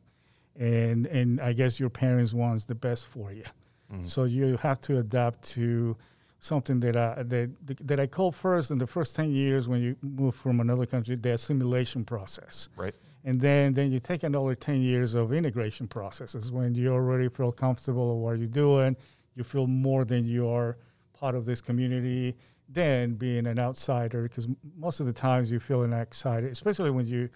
and 0.58 1.06
and 1.06 1.40
I 1.40 1.54
guess 1.54 1.80
your 1.80 1.88
parents 1.88 2.34
wants 2.34 2.66
the 2.66 2.74
best 2.74 3.06
for 3.06 3.32
you, 3.32 3.44
Mhm. 3.90 4.04
so 4.04 4.24
you 4.24 4.58
have 4.58 4.78
to 4.82 4.98
adapt 4.98 5.40
to 5.54 5.96
something 6.40 6.78
that 6.80 6.94
I 6.94 7.22
that 7.22 7.50
that 7.88 7.98
I 7.98 8.06
call 8.06 8.32
first 8.32 8.70
in 8.70 8.76
the 8.76 8.86
first 8.86 9.16
ten 9.16 9.30
years 9.30 9.66
when 9.66 9.80
you 9.80 9.96
move 10.02 10.34
from 10.34 10.60
another 10.60 10.84
country, 10.84 11.16
the 11.16 11.32
assimilation 11.32 12.04
process, 12.04 12.68
Right. 12.76 12.94
and 13.24 13.40
then 13.40 13.72
then 13.72 13.90
you 13.90 13.98
take 13.98 14.22
another 14.22 14.54
ten 14.54 14.82
years 14.82 15.14
of 15.14 15.32
integration 15.32 15.88
processes 15.88 16.52
when 16.52 16.74
you 16.74 16.92
already 16.92 17.30
feel 17.30 17.50
comfortable 17.50 18.06
with 18.14 18.22
what 18.24 18.38
you're 18.38 18.46
doing, 18.66 18.94
you 19.36 19.42
feel 19.42 19.66
more 19.66 20.04
than 20.04 20.26
you 20.26 20.46
are 20.48 20.76
part 21.14 21.34
of 21.34 21.46
this 21.46 21.62
community 21.62 22.36
than 22.72 23.14
being 23.14 23.46
an 23.46 23.58
outsider 23.58 24.22
because 24.22 24.46
most 24.76 25.00
of 25.00 25.06
the 25.06 25.12
times 25.12 25.50
you 25.50 25.58
feel 25.60 25.82
an 25.82 25.92
outsider, 25.92 26.48
especially 26.48 26.90
when 26.90 27.06
you 27.06 27.28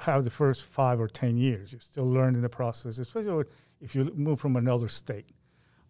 have 0.00 0.24
the 0.24 0.30
first 0.30 0.64
five 0.64 1.00
or 1.00 1.08
ten 1.08 1.36
years. 1.36 1.70
You're 1.72 1.80
still 1.80 2.08
learning 2.10 2.42
the 2.42 2.48
process, 2.48 2.98
especially 2.98 3.44
if 3.80 3.94
you 3.94 4.10
move 4.14 4.40
from 4.40 4.56
another 4.56 4.88
state. 4.88 5.26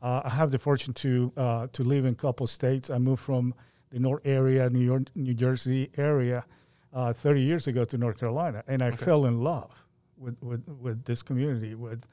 Uh, 0.03 0.21
I 0.25 0.31
have 0.31 0.51
the 0.51 0.59
fortune 0.59 0.93
to 0.95 1.33
uh, 1.37 1.67
to 1.73 1.85
live 1.85 2.05
in 2.05 2.13
a 2.13 2.17
couple 2.17 2.47
states. 2.47 2.91
I 2.91 2.99
moved 2.99 3.23
from 3.23 3.55
the 3.91 3.99
North 4.01 4.23
area, 4.25 4.69
New 4.71 4.81
York, 4.85 5.05
New 5.15 5.35
Jersey 5.35 5.91
area, 5.97 6.45
uh, 6.93 7.13
30 7.13 7.41
years 7.43 7.67
ago 7.69 7.85
to 7.85 7.97
North 7.99 8.19
Carolina, 8.19 8.65
and 8.67 8.83
I 8.83 8.91
fell 8.91 9.27
in 9.27 9.43
love 9.43 9.71
with, 10.17 10.37
with, 10.43 10.67
with 10.81 11.05
this 11.05 11.23
community. 11.23 11.75
With 11.75 12.05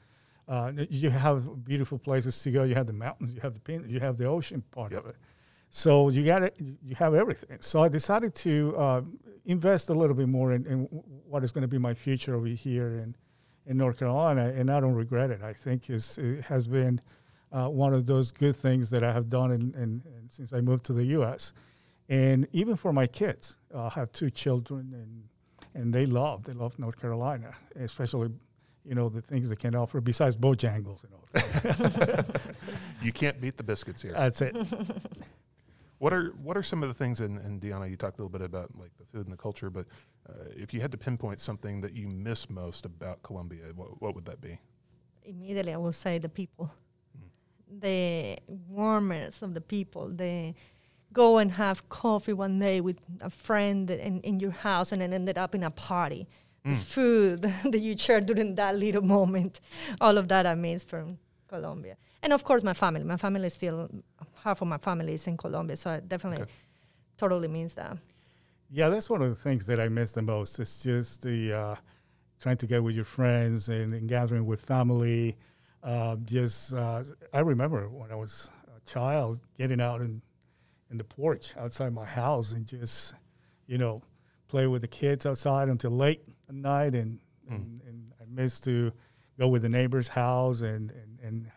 uh, 0.46 0.72
you 0.88 1.10
have 1.10 1.64
beautiful 1.64 1.98
places 1.98 2.40
to 2.42 2.50
go. 2.50 2.62
You 2.64 2.74
have 2.74 2.86
the 2.86 2.92
mountains. 2.92 3.34
You 3.34 3.40
have 3.40 3.54
the 3.54 3.60
pin, 3.60 3.84
you 3.88 3.98
have 4.00 4.16
the 4.16 4.26
ocean 4.26 4.62
part 4.70 4.92
Yep. 4.92 5.04
of 5.04 5.10
it. 5.10 5.16
So 5.70 6.08
you 6.08 6.24
got 6.24 6.42
it. 6.42 6.56
You 6.58 6.94
have 6.96 7.14
everything. 7.14 7.58
So 7.60 7.82
I 7.82 7.88
decided 7.88 8.34
to 8.36 8.74
uh, 8.76 9.02
invest 9.46 9.88
a 9.88 9.94
little 9.94 10.16
bit 10.16 10.28
more 10.28 10.52
in, 10.52 10.66
in 10.66 10.80
what 11.28 11.44
is 11.44 11.52
going 11.52 11.62
to 11.62 11.68
be 11.68 11.78
my 11.78 11.94
future 11.94 12.34
over 12.34 12.46
here 12.46 12.98
in 12.98 13.16
in 13.66 13.76
North 13.76 13.98
Carolina, 13.98 14.52
and 14.56 14.68
I 14.70 14.80
don't 14.80 14.94
regret 14.94 15.30
it. 15.30 15.42
I 15.42 15.52
think 15.52 15.90
it's, 15.90 16.18
it 16.18 16.42
has 16.44 16.66
been 16.66 17.00
uh, 17.52 17.68
one 17.68 17.94
of 17.94 18.04
those 18.06 18.32
good 18.32 18.56
things 18.56 18.90
that 18.90 19.04
I 19.04 19.12
have 19.12 19.28
done 19.28 19.52
in, 19.52 19.60
in, 19.74 20.02
in 20.06 20.28
since 20.28 20.52
I 20.52 20.60
moved 20.60 20.84
to 20.86 20.92
the 20.92 21.04
U.S. 21.04 21.52
And 22.08 22.48
even 22.52 22.74
for 22.74 22.92
my 22.92 23.06
kids, 23.06 23.58
uh, 23.72 23.84
I 23.84 23.90
have 23.90 24.10
two 24.12 24.30
children, 24.30 24.90
and 24.92 25.24
and 25.74 25.94
they 25.94 26.04
love 26.04 26.42
they 26.44 26.52
love 26.52 26.76
North 26.78 27.00
Carolina, 27.00 27.52
especially 27.76 28.30
you 28.84 28.94
know 28.94 29.08
the 29.08 29.22
things 29.22 29.48
they 29.48 29.56
can 29.56 29.76
offer 29.76 30.00
besides 30.00 30.34
Bojangles 30.34 31.04
and 31.04 31.12
all. 31.14 31.28
That. 31.32 32.40
You 33.02 33.12
can't 33.12 33.40
beat 33.40 33.56
the 33.56 33.62
biscuits 33.62 34.02
here. 34.02 34.12
That's 34.12 34.42
it. 34.42 34.54
What 36.00 36.12
are 36.12 36.34
what 36.42 36.56
are 36.56 36.62
some 36.62 36.82
of 36.82 36.88
the 36.88 36.94
things? 36.94 37.20
And, 37.20 37.38
and 37.38 37.60
Deanna, 37.60 37.88
you 37.88 37.96
talked 37.96 38.18
a 38.18 38.22
little 38.22 38.36
bit 38.36 38.42
about 38.42 38.70
like 38.76 38.90
the 38.98 39.04
food 39.04 39.26
and 39.26 39.32
the 39.32 39.36
culture, 39.36 39.70
but 39.70 39.86
uh, 40.28 40.32
if 40.56 40.74
you 40.74 40.80
had 40.80 40.90
to 40.92 40.98
pinpoint 40.98 41.40
something 41.40 41.80
that 41.82 41.94
you 41.94 42.08
miss 42.08 42.50
most 42.50 42.84
about 42.84 43.22
Colombia, 43.22 43.64
what, 43.74 44.02
what 44.02 44.14
would 44.14 44.24
that 44.24 44.40
be? 44.40 44.58
immediately 45.24 45.72
I 45.72 45.76
will 45.76 45.92
say 45.92 46.18
the 46.18 46.28
people, 46.28 46.72
the 47.68 48.38
warmness 48.46 49.42
of 49.42 49.54
the 49.54 49.60
people. 49.60 50.08
The 50.08 50.54
go 51.12 51.38
and 51.38 51.52
have 51.52 51.88
coffee 51.88 52.32
one 52.32 52.58
day 52.58 52.80
with 52.80 52.98
a 53.20 53.30
friend 53.30 53.90
in, 53.90 54.20
in 54.20 54.38
your 54.40 54.52
house 54.52 54.92
and 54.92 55.02
then 55.02 55.12
ended 55.12 55.38
up 55.38 55.54
in 55.54 55.62
a 55.64 55.70
party. 55.70 56.28
the 56.64 56.76
food 56.76 57.42
that 57.64 57.80
you 57.80 57.96
shared 57.96 58.26
during 58.26 58.54
that 58.54 58.76
little 58.76 59.02
moment. 59.02 59.60
All 60.00 60.18
of 60.18 60.28
that 60.28 60.46
I 60.46 60.54
miss 60.54 60.84
from 60.84 61.18
Colombia. 61.48 61.96
And 62.22 62.32
of 62.32 62.44
course, 62.44 62.62
my 62.62 62.74
family. 62.74 63.02
My 63.02 63.16
family 63.16 63.46
is 63.46 63.54
still, 63.54 63.88
half 64.44 64.62
of 64.62 64.68
my 64.68 64.78
family 64.78 65.14
is 65.14 65.26
in 65.26 65.36
Colombia. 65.36 65.76
So 65.76 65.92
it 65.92 66.08
definitely 66.08 66.42
Okay. 66.42 66.52
totally 67.16 67.48
means 67.48 67.74
that. 67.74 67.96
Yeah, 68.70 68.88
that's 68.88 69.10
one 69.10 69.22
of 69.22 69.28
the 69.30 69.34
things 69.42 69.66
that 69.66 69.80
I 69.80 69.88
miss 69.88 70.12
the 70.12 70.22
most. 70.22 70.58
It's 70.60 70.82
just 70.82 71.22
the 71.22 71.52
uh, 71.52 71.74
trying 72.40 72.56
to 72.58 72.66
get 72.66 72.82
with 72.82 72.94
your 72.94 73.04
friends 73.04 73.68
and, 73.68 73.92
and 73.94 74.08
gathering 74.08 74.46
with 74.46 74.60
family. 74.60 75.36
Uh, 75.82 76.16
just 76.24 76.74
uh, 76.74 77.02
I 77.32 77.40
remember 77.40 77.88
when 77.88 78.12
I 78.12 78.14
was 78.14 78.50
a 78.76 78.80
child 78.90 79.40
getting 79.58 79.80
out 79.80 80.00
in 80.00 80.22
in 80.90 80.98
the 80.98 81.04
porch 81.04 81.54
outside 81.56 81.92
my 81.92 82.04
house 82.04 82.52
and 82.52 82.66
just 82.66 83.14
you 83.66 83.78
know 83.78 84.02
play 84.48 84.66
with 84.66 84.82
the 84.82 84.88
kids 84.88 85.24
outside 85.26 85.68
until 85.68 85.90
late 85.92 86.22
at 86.48 86.54
night 86.54 86.94
and 86.94 87.18
and, 87.48 87.80
and 87.88 88.12
I 88.20 88.24
miss 88.28 88.60
to 88.60 88.92
go 89.38 89.48
with 89.48 89.62
the 89.62 89.68
neighbor's 89.68 90.06
house 90.08 90.60
and 90.60 90.90
and, 90.92 91.18
and 91.22 91.50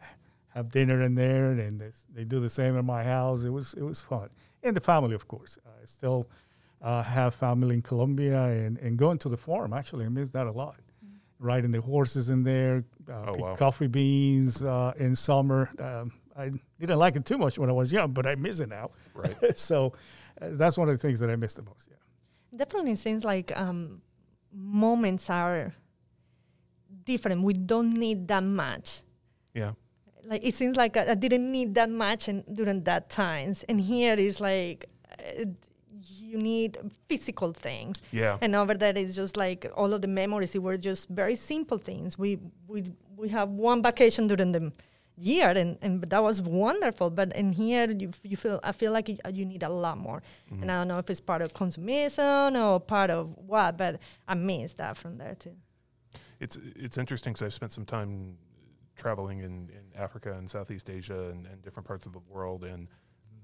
have 0.53 0.69
dinner 0.71 1.01
in 1.01 1.15
there 1.15 1.51
and 1.51 1.79
they, 1.81 1.91
they 2.13 2.23
do 2.23 2.39
the 2.39 2.49
same 2.49 2.75
in 2.77 2.85
my 2.85 3.03
house. 3.03 3.43
It 3.43 3.49
was 3.49 3.73
it 3.75 3.83
was 3.83 4.01
fun 4.01 4.29
and 4.63 4.75
the 4.75 4.81
family 4.81 5.15
of 5.15 5.27
course. 5.27 5.57
I 5.65 5.85
still 5.85 6.29
uh, 6.81 7.01
have 7.03 7.33
family 7.35 7.75
in 7.75 7.81
Colombia 7.81 8.43
and, 8.43 8.77
and 8.79 8.97
going 8.97 9.17
to 9.19 9.29
the 9.29 9.37
farm. 9.37 9.73
Actually, 9.73 10.05
I 10.05 10.09
miss 10.09 10.29
that 10.31 10.47
a 10.47 10.51
lot. 10.51 10.75
Riding 11.39 11.71
the 11.71 11.81
horses 11.81 12.29
in 12.29 12.43
there, 12.43 12.83
uh, 13.09 13.25
Oh, 13.27 13.35
wow. 13.37 13.55
coffee 13.55 13.87
beans 13.87 14.63
uh, 14.63 14.93
in 14.97 15.15
summer. 15.15 15.69
Um, 15.79 16.11
I 16.37 16.51
didn't 16.79 16.99
like 16.99 17.15
it 17.15 17.25
too 17.25 17.37
much 17.37 17.57
when 17.59 17.69
I 17.69 17.73
was 17.73 17.91
young, 17.91 18.11
but 18.11 18.25
I 18.25 18.35
miss 18.35 18.59
it 18.59 18.69
now. 18.69 18.91
Right. 19.13 19.35
so 19.57 19.93
uh, 20.41 20.49
that's 20.51 20.77
one 20.77 20.87
of 20.89 20.95
the 20.95 21.01
things 21.05 21.19
that 21.19 21.29
I 21.29 21.35
miss 21.35 21.53
the 21.55 21.63
most. 21.63 21.89
Yeah. 21.89 21.97
Definitely 22.57 22.95
seems 22.95 23.23
like 23.23 23.51
um, 23.57 24.01
moments 24.53 25.29
are 25.29 25.73
different. 27.05 27.43
We 27.43 27.53
don't 27.53 27.93
need 27.93 28.27
that 28.29 28.43
much. 28.43 29.01
Yeah. 29.53 29.73
Like 30.25 30.43
it 30.43 30.55
seems 30.55 30.77
like 30.77 30.97
I, 30.97 31.11
I 31.11 31.15
didn't 31.15 31.51
need 31.51 31.75
that 31.75 31.89
much 31.89 32.29
in, 32.29 32.43
during 32.53 32.83
that 32.83 33.09
times, 33.09 33.63
and 33.67 33.79
here 33.79 34.15
is 34.15 34.39
like 34.39 34.85
uh, 35.19 35.45
you 36.33 36.37
need 36.37 36.77
physical 37.07 37.53
things. 37.53 38.01
Yeah. 38.11 38.37
And 38.41 38.55
over 38.55 38.73
there 38.73 38.97
is 38.97 39.15
just 39.15 39.37
like 39.37 39.71
all 39.75 39.93
of 39.93 40.01
the 40.01 40.07
memories. 40.07 40.55
It 40.55 40.63
were 40.63 40.77
just 40.77 41.09
very 41.09 41.35
simple 41.35 41.77
things. 41.77 42.17
We 42.17 42.39
we 42.67 42.83
we 43.15 43.29
have 43.29 43.49
one 43.49 43.81
vacation 43.81 44.27
during 44.27 44.51
the 44.51 44.71
year, 45.17 45.49
and, 45.49 45.77
and 45.81 46.01
that 46.01 46.23
was 46.23 46.41
wonderful. 46.41 47.09
But 47.09 47.35
in 47.35 47.53
here, 47.53 47.89
you, 47.91 48.11
you 48.23 48.37
feel 48.37 48.59
I 48.63 48.71
feel 48.71 48.91
like 48.91 49.09
you, 49.09 49.17
you 49.31 49.45
need 49.45 49.63
a 49.63 49.69
lot 49.69 49.97
more. 49.97 50.21
And 50.61 50.71
I 50.71 50.79
don't 50.79 50.87
know 50.87 50.99
if 50.99 51.09
it's 51.09 51.19
part 51.19 51.41
of 51.41 51.53
consumption 51.53 52.55
or 52.57 52.79
part 52.79 53.09
of 53.09 53.35
what, 53.37 53.77
but 53.77 53.99
I 54.27 54.33
miss 54.33 54.73
that 54.73 54.97
from 54.97 55.17
there 55.17 55.35
too. 55.35 55.55
It's 56.39 56.57
it's 56.75 56.97
interesting 56.97 57.33
because 57.33 57.45
I've 57.45 57.53
spent 57.53 57.71
some 57.71 57.85
time 57.85 58.37
traveling 58.95 59.39
in, 59.39 59.69
in 59.69 59.83
Africa 59.97 60.33
and 60.33 60.49
Southeast 60.49 60.89
Asia 60.89 61.29
and, 61.29 61.45
and 61.47 61.61
different 61.61 61.87
parts 61.87 62.05
of 62.05 62.13
the 62.13 62.21
world, 62.29 62.63
and 62.63 62.87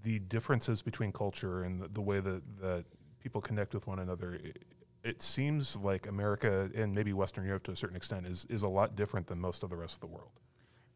the 0.03 0.19
differences 0.19 0.81
between 0.81 1.11
culture 1.11 1.63
and 1.63 1.81
the, 1.81 1.87
the 1.89 2.01
way 2.01 2.19
that, 2.19 2.41
that 2.61 2.85
people 3.19 3.41
connect 3.41 3.73
with 3.73 3.85
one 3.87 3.99
another. 3.99 4.35
It, 4.35 4.63
it 5.03 5.21
seems 5.21 5.75
like 5.77 6.07
America 6.07 6.69
and 6.75 6.93
maybe 6.93 7.13
Western 7.13 7.45
Europe 7.45 7.63
to 7.63 7.71
a 7.71 7.75
certain 7.75 7.95
extent 7.97 8.25
is, 8.27 8.45
is 8.49 8.63
a 8.63 8.67
lot 8.67 8.95
different 8.95 9.27
than 9.27 9.39
most 9.39 9.63
of 9.63 9.69
the 9.69 9.75
rest 9.75 9.95
of 9.95 9.99
the 10.01 10.07
world. 10.07 10.31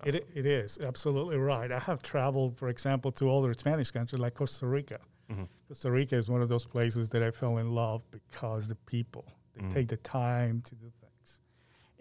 It, 0.05 0.27
it 0.35 0.45
is 0.45 0.77
absolutely 0.83 1.37
right. 1.37 1.71
I 1.71 1.79
have 1.79 2.01
traveled, 2.03 2.57
for 2.57 2.67
example, 2.67 3.11
to 3.13 3.33
other 3.33 3.53
Spanish 3.53 3.89
countries 3.91 4.19
like 4.19 4.33
Costa 4.33 4.67
Rica. 4.67 4.99
Mhm. 5.31 5.47
Costa 5.69 5.89
Rica 5.89 6.17
is 6.17 6.29
one 6.29 6.41
of 6.41 6.49
those 6.49 6.65
places 6.65 7.07
that 7.09 7.23
I 7.23 7.31
fell 7.31 7.57
in 7.59 7.71
love 7.71 8.01
because 8.11 8.67
the 8.67 8.75
people 8.75 9.25
they 9.55 9.61
Mhm. 9.63 9.73
take 9.73 9.87
the 9.87 9.97
time 9.97 10.61
to 10.63 10.75
do. 10.75 10.91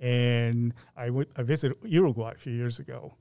And 0.02 0.74
I 0.96 1.10
went, 1.10 1.28
I 1.36 1.42
visited 1.42 1.76
Uruguay 1.84 2.32
a 2.32 2.38
few 2.38 2.52
years 2.52 2.78
ago, 2.80 3.14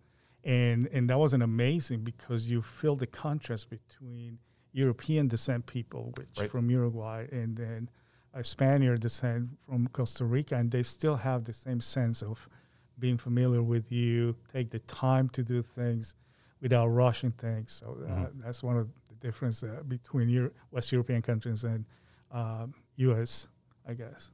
and 0.44 0.88
and 0.88 1.08
that 1.10 1.20
was 1.20 1.34
an 1.34 1.41
amazing 1.44 2.04
because 2.04 2.48
you 2.48 2.62
feel 2.62 2.96
the 2.96 3.06
contrast 3.08 3.70
between 3.70 4.39
European 4.74 5.28
descent 5.28 5.65
people, 5.67 6.12
which 6.17 6.38
Right. 6.39 6.50
from 6.52 6.70
Uruguay, 6.72 7.28
and 7.32 7.56
then 7.56 7.89
a 8.34 8.44
Spaniard 8.44 9.00
descent 9.02 9.50
from 9.65 9.88
Costa 9.89 10.26
Rica, 10.26 10.56
and 10.56 10.72
they 10.72 10.82
still 10.84 11.17
have 11.17 11.44
the 11.44 11.54
same 11.54 11.82
sense 11.82 12.24
of 12.24 12.50
being 12.98 13.17
familiar 13.17 13.62
with 13.62 13.91
you, 13.91 14.36
take 14.52 14.70
the 14.72 14.80
time 14.80 15.30
to 15.30 15.44
do 15.44 15.62
things 15.62 16.15
without 16.62 16.88
rushing 16.88 17.32
things. 17.32 17.72
So 17.74 17.86
uh, 18.08 18.12
Mhm. 18.12 18.41
that's 18.41 18.63
one 18.63 18.78
of 18.78 18.88
the 19.10 19.15
difference 19.15 19.62
uh, 19.63 19.84
between 19.88 20.30
Euro- 20.30 20.52
West 20.72 20.91
European 20.91 21.22
countries 21.22 21.63
and 21.63 21.86
um, 22.32 22.74
U.S. 22.98 23.48
I 23.86 23.94
guess. 23.94 24.32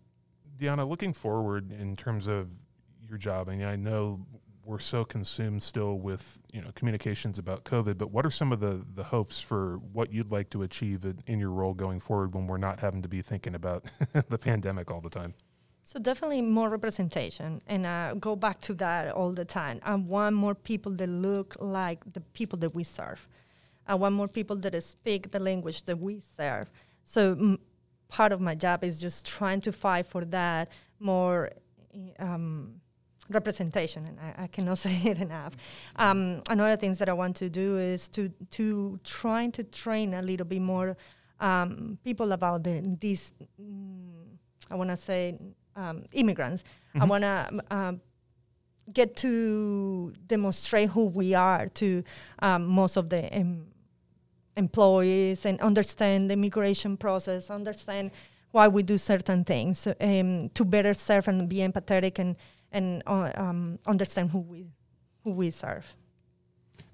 Diana, 0.58 0.86
looking 0.86 1.14
forward 1.14 1.72
in 1.72 1.96
terms 1.96 2.28
of 2.28 2.50
your 3.08 3.18
job, 3.18 3.48
and 3.48 3.64
I 3.64 3.76
know 3.76 4.26
we're 4.68 4.80
so 4.80 5.06
consumed 5.06 5.64
still 5.64 5.98
with 5.98 6.40
you 6.52 6.62
know 6.62 6.72
communications 6.76 7.40
about 7.40 7.64
COVID, 7.64 7.98
but 7.98 8.12
what 8.12 8.26
are 8.26 8.32
some 8.32 8.52
of 8.52 8.60
the 8.60 8.86
the 8.96 9.06
hopes 9.06 9.40
for 9.40 9.78
what 9.94 10.12
you'd 10.12 10.32
like 10.32 10.50
to 10.52 10.64
achieve 10.64 11.06
in, 11.26 11.40
your 11.40 11.52
role 11.52 11.74
going 11.74 12.00
forward 12.00 12.36
when 12.36 12.48
we're 12.48 12.58
not 12.58 12.80
having 12.80 13.02
to 13.02 13.08
be 13.08 13.22
thinking 13.22 13.56
about 13.56 13.86
the 14.30 14.38
pandemic 14.38 14.92
all 14.92 15.02
the 15.02 15.10
time? 15.10 15.34
So 15.84 16.00
definitely 16.00 16.42
more 16.42 16.70
representation, 16.70 17.62
and 17.66 17.86
uh, 17.86 18.16
go 18.16 18.36
back 18.36 18.60
to 18.62 18.74
that 18.76 19.14
all 19.14 19.32
the 19.32 19.46
time. 19.46 19.80
I 19.84 19.96
want 19.96 20.36
more 20.36 20.54
people 20.54 20.92
that 20.94 21.08
look 21.08 21.56
like 21.60 22.00
the 22.12 22.20
people 22.20 22.60
that 22.60 22.76
we 22.76 22.84
serve. 22.84 23.26
I 23.88 23.96
want 23.96 24.16
more 24.16 24.28
people 24.28 24.58
that 24.58 24.84
speak 24.84 25.32
the 25.32 25.40
language 25.40 25.84
that 25.86 25.98
we 25.98 26.22
serve. 26.36 26.70
So 27.06 27.36
mm, 27.36 27.58
part 28.10 28.32
of 28.32 28.40
my 28.42 28.56
job 28.56 28.84
is 28.84 29.00
just 29.00 29.26
trying 29.28 29.62
to 29.62 29.72
fight 29.72 30.08
for 30.08 30.26
that 30.26 30.70
more 31.00 31.52
um, 32.20 32.82
representation, 33.30 34.06
and 34.06 34.20
I, 34.20 34.44
I 34.44 34.48
cannot 34.48 34.78
say 34.86 34.96
it 35.06 35.20
enough. 35.20 35.54
Um, 35.96 36.42
another 36.50 36.78
things 36.78 36.98
that 37.00 37.10
I 37.10 37.14
want 37.14 37.36
to 37.38 37.50
do 37.50 37.78
is 37.78 38.08
to 38.10 38.30
to 38.52 39.00
trying 39.04 39.52
to 39.54 39.64
train 39.64 40.14
a 40.14 40.22
little 40.22 40.46
bit 40.46 40.62
more 40.62 40.96
um, 41.40 41.98
people 42.04 42.32
about 42.32 42.64
the, 42.64 42.82
these. 43.00 43.34
Mm, 43.62 44.38
I 44.70 44.76
want 44.76 44.90
to 44.90 44.98
say 44.98 45.38
um, 45.76 46.04
immigrants. 46.14 46.64
I 46.96 47.00
Mhm. 47.00 47.08
want 47.10 47.24
to 47.24 47.76
um, 47.76 48.02
get 48.94 49.16
to 49.18 50.14
demonstrate 50.26 50.90
who 50.90 51.06
we 51.06 51.34
are 51.36 51.68
to 51.68 52.04
um, 52.40 52.66
most 52.66 52.98
of 52.98 53.10
the 53.10 53.22
employees 54.58 55.46
and 55.46 55.60
understand 55.62 56.30
the 56.30 56.34
immigration 56.34 56.98
process, 56.98 57.50
understand 57.50 58.12
why 58.52 58.68
we 58.68 58.84
do 58.84 58.98
certain 58.98 59.44
things, 59.44 59.88
um, 60.02 60.50
to 60.50 60.66
better 60.66 60.94
serve 60.94 61.28
and 61.28 61.48
be 61.48 61.58
empathetic 61.58 62.20
and 62.20 62.36
and 62.72 63.02
uh, 63.08 63.32
um, 63.36 63.80
understand 63.88 64.32
who 64.32 64.40
we 64.40 64.66
who 65.24 65.32
we 65.32 65.52
serve. 65.52 65.96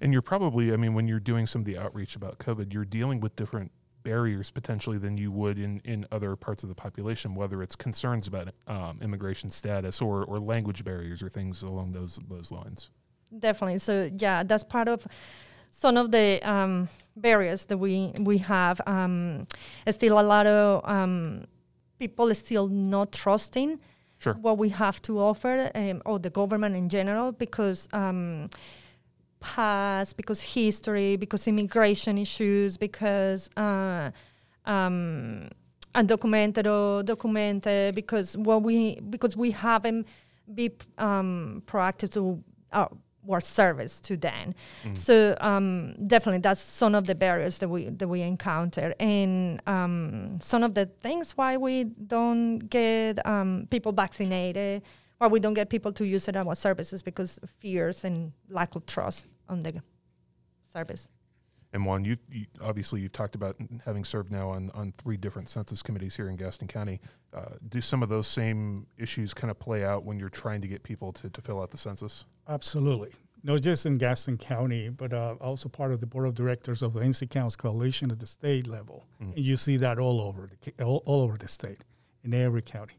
And 0.00 0.12
you're 0.12 0.22
probably, 0.22 0.72
I 0.72 0.76
mean, 0.76 0.94
when 0.94 1.08
you're 1.08 1.20
doing 1.20 1.46
some 1.46 1.62
of 1.62 1.66
the 1.66 1.78
outreach 1.78 2.16
about 2.16 2.38
COVID, 2.38 2.72
you're 2.72 2.84
dealing 2.84 3.20
with 3.20 3.36
different 3.36 3.70
barriers 4.02 4.50
potentially 4.50 4.98
than 4.98 5.16
you 5.16 5.32
would 5.32 5.58
in, 5.58 5.80
in 5.84 6.06
other 6.12 6.36
parts 6.36 6.62
of 6.62 6.68
the 6.68 6.74
population, 6.74 7.34
whether 7.34 7.62
it's 7.62 7.74
concerns 7.74 8.26
about 8.26 8.50
um, 8.66 8.98
immigration 9.00 9.50
status 9.50 10.02
or, 10.02 10.24
or 10.24 10.38
language 10.38 10.84
barriers 10.84 11.22
or 11.22 11.28
things 11.28 11.62
along 11.62 11.92
those 11.92 12.20
those 12.28 12.52
lines. 12.52 12.90
Definitely. 13.38 13.78
So 13.78 14.10
yeah, 14.16 14.42
that's 14.42 14.64
part 14.64 14.88
of 14.88 15.06
some 15.76 15.96
of 15.96 16.10
the 16.10 16.40
um, 16.48 16.88
barriers 17.16 17.66
that 17.66 17.78
we 17.78 18.12
we 18.20 18.38
have. 18.38 18.80
Um, 18.86 19.46
still, 19.90 20.18
a 20.18 20.22
lot 20.22 20.46
of 20.46 20.88
um, 20.88 21.44
people 21.98 22.30
are 22.30 22.34
still 22.34 22.68
not 22.68 23.12
trusting 23.12 23.80
Sure. 24.18 24.34
what 24.34 24.56
we 24.56 24.70
have 24.70 25.02
to 25.02 25.18
offer, 25.18 25.70
um, 25.74 26.00
or 26.06 26.18
the 26.18 26.30
government 26.30 26.74
in 26.76 26.88
general, 26.88 27.32
because 27.32 27.88
um, 27.92 28.48
past, 29.40 30.16
because 30.16 30.40
history, 30.40 31.16
because 31.16 31.46
immigration 31.46 32.16
issues, 32.16 32.76
because 32.78 33.50
uh, 33.56 34.10
um, 34.64 35.50
undocumented 35.94 36.66
or 36.66 37.02
documented, 37.02 37.94
because 37.94 38.36
what 38.36 38.62
we 38.62 39.00
because 39.10 39.36
we 39.36 39.50
haven't 39.50 40.06
been 40.54 40.72
um, 40.98 41.62
proactive 41.66 42.10
to 42.12 42.42
our, 42.72 42.90
our 43.28 43.40
service 43.40 44.00
to 44.02 44.16
them. 44.16 44.54
Mm. 44.84 44.96
So 44.96 45.36
um, 45.40 45.94
definitely, 46.06 46.40
that's 46.40 46.60
some 46.60 46.94
of 46.94 47.06
the 47.06 47.14
barriers 47.14 47.58
that 47.58 47.68
we 47.68 47.88
that 47.88 48.08
we 48.08 48.22
encounter, 48.22 48.94
and 49.00 49.60
um, 49.66 50.38
some 50.40 50.62
of 50.62 50.74
the 50.74 50.86
things 50.86 51.36
why 51.36 51.56
we 51.56 51.84
don't 51.84 52.58
get 52.58 53.24
um, 53.26 53.66
people 53.70 53.92
vaccinated, 53.92 54.82
why 55.18 55.26
we 55.28 55.40
don't 55.40 55.54
get 55.54 55.70
people 55.70 55.92
to 55.92 56.04
use 56.04 56.28
it 56.28 56.36
our 56.36 56.54
services 56.54 57.02
because 57.02 57.38
of 57.38 57.50
fears 57.50 58.04
and 58.04 58.32
lack 58.48 58.74
of 58.74 58.86
trust 58.86 59.26
on 59.48 59.60
the 59.60 59.82
service. 60.72 61.08
And 61.74 61.84
Juan, 61.84 62.04
you, 62.04 62.16
you 62.30 62.46
obviously 62.62 63.00
you've 63.00 63.12
talked 63.12 63.34
about 63.34 63.56
having 63.84 64.04
served 64.04 64.30
now 64.30 64.48
on, 64.48 64.70
on 64.74 64.94
three 64.96 65.16
different 65.16 65.48
census 65.48 65.82
committees 65.82 66.14
here 66.14 66.28
in 66.28 66.36
Gaston 66.36 66.68
County. 66.68 67.00
Uh, 67.34 67.56
do 67.68 67.80
some 67.80 68.00
of 68.02 68.08
those 68.08 68.28
same 68.28 68.86
issues 68.96 69.34
kind 69.34 69.50
of 69.50 69.58
play 69.58 69.84
out 69.84 70.04
when 70.04 70.18
you're 70.18 70.28
trying 70.28 70.60
to 70.62 70.68
get 70.68 70.84
people 70.84 71.12
to, 71.12 71.28
to 71.28 71.40
fill 71.42 71.60
out 71.60 71.72
the 71.72 71.76
census? 71.76 72.26
Absolutely. 72.48 73.10
Not 73.42 73.60
just 73.60 73.86
in 73.86 73.96
Gaston 73.96 74.38
County, 74.38 74.88
but 74.88 75.12
uh, 75.12 75.34
also 75.40 75.68
part 75.68 75.92
of 75.92 76.00
the 76.00 76.06
board 76.06 76.26
of 76.26 76.34
directors 76.34 76.80
of 76.80 76.94
the 76.94 77.00
NC 77.00 77.28
Counts 77.28 77.56
Coalition 77.56 78.10
at 78.12 78.20
the 78.20 78.26
state 78.26 78.68
level. 78.68 79.04
Mhm. 79.20 79.34
And 79.34 79.44
you 79.44 79.56
see 79.56 79.76
that 79.78 79.98
all 79.98 80.20
over 80.20 80.48
the 80.48 80.84
all, 80.84 81.02
all 81.04 81.22
over 81.22 81.36
the 81.36 81.48
state, 81.48 81.82
in 82.22 82.32
every 82.32 82.62
county. 82.62 82.94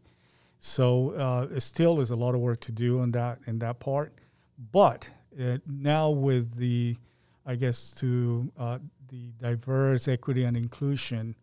So 0.60 1.12
uh, 1.12 1.48
it 1.56 1.62
still 1.62 2.02
is 2.02 2.12
a 2.12 2.16
lot 2.16 2.36
of 2.36 2.42
work 2.42 2.60
to 2.62 2.72
do 2.74 3.00
on 3.00 3.12
that 3.12 3.40
in 3.48 3.60
that 3.60 3.80
part. 3.80 4.14
But 4.72 5.08
uh, 5.42 5.60
now 5.66 6.10
with 6.10 6.58
the, 6.58 6.98
I 7.46 7.56
guess, 7.56 7.92
to 7.94 8.52
uh, 8.58 8.80
the 9.10 9.32
diverse 9.40 10.08
equity 10.08 10.44
and 10.44 10.58
inclusion 10.58 11.36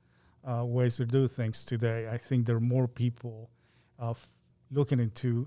uh, 0.44 0.64
ways 0.64 0.96
to 0.96 1.06
do 1.06 1.28
things 1.28 1.64
today, 1.64 2.08
I 2.10 2.18
think 2.18 2.46
there 2.46 2.56
are 2.56 2.60
more 2.60 2.88
people 2.88 3.50
uh, 4.00 4.10
f- 4.10 4.30
looking 4.70 4.98
into 4.98 5.46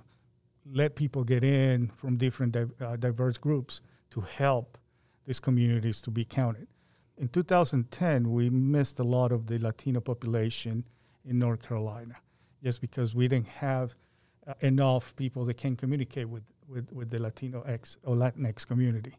let 0.72 0.96
people 0.96 1.24
get 1.24 1.44
in 1.44 1.92
from 1.98 2.18
different 2.18 2.54
di- 2.54 2.86
uh, 2.86 2.96
diverse 2.96 3.38
groups 3.38 3.82
to 4.12 4.22
help 4.22 4.78
these 5.26 5.40
communities 5.40 6.02
to 6.02 6.12
be 6.12 6.24
counted. 6.26 6.68
In 7.18 7.28
2010, 7.28 8.32
we 8.32 8.50
missed 8.50 9.00
a 9.00 9.04
lot 9.04 9.32
of 9.32 9.48
the 9.48 9.60
Latino 9.60 10.00
population 10.00 10.86
in 11.26 11.40
North 11.40 11.62
Carolina 11.68 12.16
just 12.64 12.82
because 12.82 13.14
we 13.14 13.28
didn't 13.28 13.48
have 13.48 13.96
uh, 14.48 14.54
enough 14.62 15.16
people 15.16 15.46
that 15.46 15.58
can 15.58 15.76
communicate 15.76 16.28
with, 16.28 16.44
with, 16.68 16.92
with 16.92 17.10
the 17.10 17.20
Latino 17.20 17.62
X 17.62 17.98
or 18.04 18.16
Latinx 18.16 18.66
community. 18.66 19.14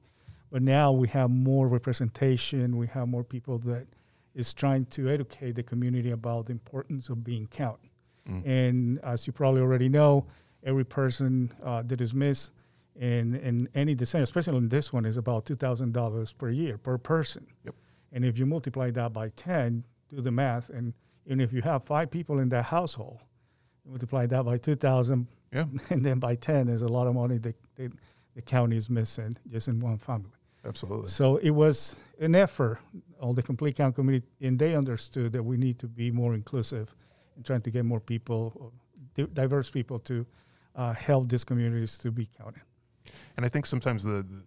But 0.51 0.63
now 0.63 0.93
we 0.93 1.09
have 1.09 1.31
more 1.31 1.69
representation. 1.69 2.77
We 2.77 2.87
have 2.89 3.09
more 3.09 3.25
people 3.25 3.59
that 3.61 3.87
is 4.35 4.53
trying 4.53 4.85
to 4.87 5.09
educate 5.09 5.53
the 5.57 5.63
community 5.63 6.11
about 6.11 6.47
the 6.47 6.53
importance 6.53 7.09
of 7.09 7.25
being 7.25 7.47
counted. 7.49 7.91
Mm. 8.29 8.47
And 8.47 9.01
as 9.01 9.27
you 9.27 9.33
probably 9.33 9.61
already 9.61 9.89
know, 9.89 10.27
every 10.65 10.85
person 10.85 11.53
uh, 11.65 11.83
that 11.87 12.01
is 12.01 12.15
missed 12.15 12.51
in, 12.95 13.35
in 13.37 13.69
any 13.75 13.95
decennial, 13.95 14.25
especially 14.25 14.57
in 14.57 14.69
this 14.69 14.93
one, 14.93 15.05
is 15.05 15.17
about 15.17 15.47
$2,000 15.47 16.39
per 16.39 16.51
year 16.51 16.79
per 16.79 16.99
person. 16.99 17.47
Yep. 17.65 17.75
And 18.13 18.25
if 18.25 18.39
you 18.39 18.47
multiply 18.47 18.91
that 18.93 19.13
by 19.13 19.31
10, 19.31 19.85
do 20.11 20.21
the 20.21 20.31
math, 20.31 20.71
and 20.71 20.93
even 21.27 21.41
if 21.41 21.53
you 21.53 21.63
have 21.63 21.85
five 21.85 22.11
people 22.11 22.39
in 22.39 22.49
that 22.51 22.65
household, 22.65 23.21
multiply 23.85 24.27
that 24.27 24.45
by 24.45 24.59
2,000, 24.59 25.27
Yeah. 25.53 25.65
and 25.91 26.05
then 26.05 26.19
by 26.19 26.37
10 26.37 26.69
is 26.69 26.83
a 26.83 26.89
lot 26.89 27.07
of 27.07 27.15
money 27.15 27.39
that, 27.39 27.57
that 27.77 27.93
the 28.37 28.43
county 28.43 28.77
is 28.77 28.89
missing 28.89 29.37
just 29.51 29.67
in 29.67 29.81
one 29.81 29.99
family. 29.99 30.31
Absolutely. 30.65 31.09
So 31.09 31.37
it 31.39 31.51
was 31.51 31.97
an 32.21 32.35
effort, 32.35 32.79
all 33.21 33.33
the 33.33 33.43
complete 33.43 33.77
County 33.77 33.95
committee, 33.95 34.27
and 34.41 34.59
they 34.59 34.77
understood 34.77 35.33
that 35.33 35.43
we 35.43 35.57
need 35.57 35.79
to 35.79 35.87
be 35.87 36.11
more 36.11 36.35
inclusive 36.35 36.95
and 37.35 37.45
trying 37.45 37.63
to 37.63 37.71
get 37.71 37.85
more 37.85 38.01
people, 38.01 38.73
diverse 39.33 39.71
people, 39.71 39.99
to 40.01 40.27
uh, 40.75 40.93
help 40.93 41.29
these 41.29 41.45
communities 41.45 41.97
to 41.99 42.11
be 42.11 42.27
counted. 42.27 42.63
And 43.37 43.47
I 43.47 43.49
think 43.49 43.67
sometimes 43.67 44.05
the, 44.05 44.27
the 44.29 44.43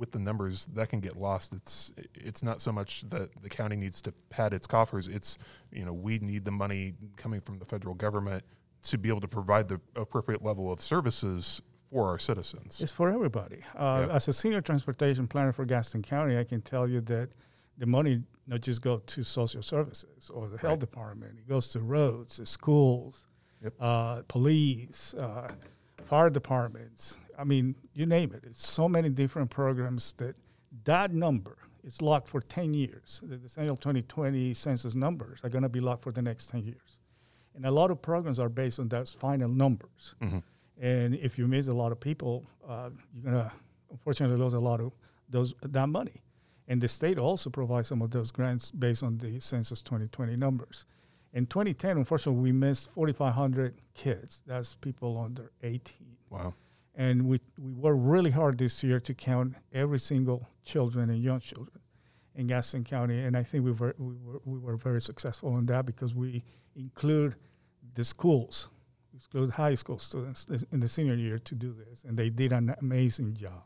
with 0.00 0.12
the 0.12 0.18
numbers 0.18 0.66
that 0.72 0.88
can 0.88 1.00
get 1.00 1.16
lost. 1.16 1.52
It's 1.52 1.92
it's 2.14 2.42
not 2.42 2.60
so 2.60 2.72
much 2.72 3.04
that 3.10 3.30
the 3.42 3.48
county 3.48 3.76
needs 3.76 4.00
to 4.02 4.12
pad 4.30 4.54
its 4.54 4.66
coffers. 4.66 5.06
It's 5.06 5.36
you 5.70 5.84
know 5.84 5.92
we 5.92 6.18
need 6.18 6.44
the 6.44 6.50
money 6.50 6.94
coming 7.16 7.40
from 7.40 7.58
the 7.58 7.66
federal 7.66 7.94
government 7.94 8.42
to 8.84 8.96
be 8.96 9.10
able 9.10 9.20
to 9.20 9.28
provide 9.28 9.68
the 9.68 9.78
appropriate 9.94 10.42
level 10.42 10.72
of 10.72 10.80
services 10.80 11.60
for 11.90 12.08
our 12.08 12.18
citizens. 12.18 12.80
It's 12.80 12.92
for 12.92 13.10
everybody. 13.10 13.62
Uh, 13.76 14.00
Yep. 14.06 14.10
As 14.16 14.28
a 14.28 14.32
senior 14.32 14.60
transportation 14.60 15.26
planner 15.26 15.52
for 15.52 15.64
Gaston 15.64 16.02
County, 16.02 16.38
I 16.38 16.44
can 16.44 16.62
tell 16.62 16.88
you 16.88 17.00
that 17.02 17.30
the 17.78 17.86
money 17.86 18.22
not 18.46 18.60
just 18.60 18.80
go 18.82 18.98
to 18.98 19.24
social 19.24 19.62
services 19.62 20.30
or 20.32 20.48
the 20.48 20.58
health 20.58 20.70
Right. 20.72 20.80
department. 20.80 21.38
It 21.38 21.48
goes 21.48 21.68
to 21.70 21.80
roads, 21.80 22.36
to 22.36 22.46
schools, 22.46 23.24
Yep. 23.62 23.74
uh, 23.80 24.22
police, 24.28 25.14
uh, 25.14 25.52
fire 26.04 26.30
departments. 26.30 27.18
I 27.38 27.44
mean, 27.44 27.74
you 27.94 28.06
name 28.06 28.32
it. 28.34 28.44
It's 28.44 28.66
so 28.68 28.88
many 28.88 29.08
different 29.08 29.50
programs 29.50 30.12
that 30.14 30.36
that 30.84 31.12
number 31.12 31.56
is 31.82 32.00
locked 32.02 32.28
for 32.28 32.40
10 32.40 32.74
years. 32.74 33.20
The 33.24 33.36
decennial 33.36 33.76
2020 33.76 34.54
census 34.54 34.94
numbers 34.94 35.40
are 35.44 35.48
going 35.48 35.62
to 35.62 35.68
be 35.68 35.80
locked 35.80 36.02
for 36.04 36.12
the 36.12 36.22
next 36.22 36.48
10 36.50 36.64
years. 36.64 37.00
And 37.54 37.64
a 37.66 37.70
lot 37.70 37.90
of 37.90 38.00
programs 38.02 38.38
are 38.38 38.48
based 38.48 38.78
on 38.78 38.88
those 38.88 39.12
final 39.12 39.48
numbers. 39.48 40.14
Mhm. 40.20 40.42
And 40.80 41.14
if 41.14 41.38
you 41.38 41.46
miss 41.46 41.68
a 41.68 41.74
lot 41.74 41.92
of 41.92 42.00
people, 42.00 42.44
uh, 42.66 42.90
you're 43.14 43.32
gonna 43.32 43.52
unfortunately 43.90 44.36
lose 44.36 44.54
a 44.54 44.60
lot 44.60 44.80
of 44.80 44.92
those 45.28 45.54
that 45.62 45.88
money. 45.88 46.22
And 46.66 46.80
the 46.80 46.88
state 46.88 47.18
also 47.18 47.50
provides 47.50 47.88
some 47.88 48.00
of 48.00 48.10
those 48.10 48.30
grants 48.30 48.70
based 48.70 49.02
on 49.02 49.18
the 49.18 49.40
census 49.40 49.82
2020 49.82 50.36
numbers. 50.36 50.86
In 51.32 51.46
2010, 51.46 51.98
unfortunately, 51.98 52.40
we 52.40 52.52
missed 52.52 52.90
4,500 52.92 53.80
kids. 53.94 54.42
That's 54.46 54.74
people 54.76 55.18
under 55.18 55.52
18. 55.62 56.16
Wow. 56.30 56.54
And 56.94 57.26
we, 57.26 57.40
we 57.58 57.72
worked 57.72 58.00
really 58.00 58.30
hard 58.30 58.58
this 58.58 58.82
year 58.82 59.00
to 59.00 59.14
count 59.14 59.54
every 59.72 59.98
single 59.98 60.48
children 60.64 61.10
and 61.10 61.22
young 61.22 61.40
children 61.40 61.80
in 62.34 62.46
Gaston 62.46 62.84
County. 62.84 63.20
And 63.20 63.36
I 63.36 63.42
think 63.42 63.64
we 63.64 63.72
were, 63.72 63.94
we 63.98 64.14
were, 64.24 64.40
we 64.44 64.58
were 64.58 64.76
very 64.76 65.00
successful 65.00 65.56
in 65.58 65.66
that 65.66 65.86
because 65.86 66.14
we 66.14 66.42
include 66.74 67.36
the 67.94 68.04
schools, 68.04 68.68
we 69.32 69.40
include 69.40 69.54
high 69.54 69.74
school 69.74 69.98
students 69.98 70.46
in 70.72 70.80
the 70.80 70.88
senior 70.88 71.14
year 71.14 71.38
to 71.38 71.54
do 71.54 71.74
this. 71.74 72.04
And 72.04 72.16
they 72.16 72.30
did 72.30 72.52
an 72.52 72.74
amazing 72.80 73.34
job 73.34 73.64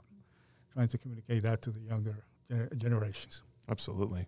trying 0.73 0.88
to 0.88 0.99
communicate 0.99 1.43
that 1.43 1.62
to 1.62 1.71
the 1.71 1.81
younger 1.81 2.25
gener- 2.51 2.77
generations. 2.77 3.43
Absolutely. 3.69 4.27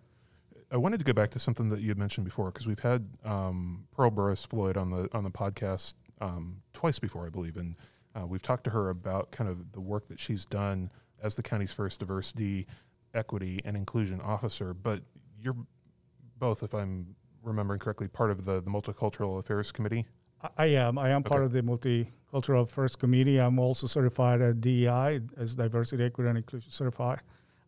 I 0.71 0.77
wanted 0.77 0.99
to 0.99 1.05
go 1.05 1.13
back 1.13 1.31
to 1.31 1.39
something 1.39 1.69
that 1.69 1.79
you 1.79 1.89
had 1.89 1.97
mentioned 1.97 2.25
before 2.25 2.51
because 2.51 2.67
we've 2.67 2.79
had 2.79 3.07
um, 3.23 3.87
Pearl 3.95 4.09
Burris 4.09 4.45
Floyd 4.45 4.75
on 4.75 4.89
the 4.89 5.09
on 5.13 5.23
the 5.23 5.31
podcast 5.31 5.93
um, 6.19 6.61
twice 6.73 6.99
before, 6.99 7.25
I 7.25 7.29
believe, 7.29 7.55
and 7.55 7.75
uh, 8.15 8.25
we've 8.25 8.41
talked 8.41 8.65
to 8.65 8.69
her 8.71 8.89
about 8.89 9.31
kind 9.31 9.49
of 9.49 9.71
the 9.71 9.79
work 9.79 10.07
that 10.07 10.19
she's 10.19 10.43
done 10.45 10.91
as 11.21 11.35
the 11.35 11.43
county's 11.43 11.71
first 11.71 11.99
diversity, 11.99 12.67
equity, 13.13 13.61
and 13.63 13.77
inclusion 13.77 14.19
officer. 14.19 14.73
But 14.73 15.01
you're 15.39 15.55
both, 16.37 16.63
if 16.63 16.73
I'm 16.73 17.15
remembering 17.43 17.79
correctly, 17.79 18.07
part 18.09 18.31
of 18.31 18.43
the 18.43 18.61
the 18.61 18.69
multicultural 18.69 19.39
affairs 19.39 19.71
committee. 19.71 20.05
I- 20.57 20.65
am. 20.67 20.97
I 20.97 21.09
am 21.09 21.23
part 21.23 21.43
of 21.43 21.51
the 21.51 21.61
Multicultural 21.61 22.63
Affairs 22.63 22.95
Committee. 22.95 23.37
I'm 23.39 23.59
also 23.59 23.87
certified 23.87 24.41
at 24.41 24.61
DEI 24.61 25.21
as 25.37 25.55
Diversity, 25.55 26.03
Equity, 26.03 26.29
and 26.29 26.37
Inclusion 26.37 26.71
Certified. 26.71 27.21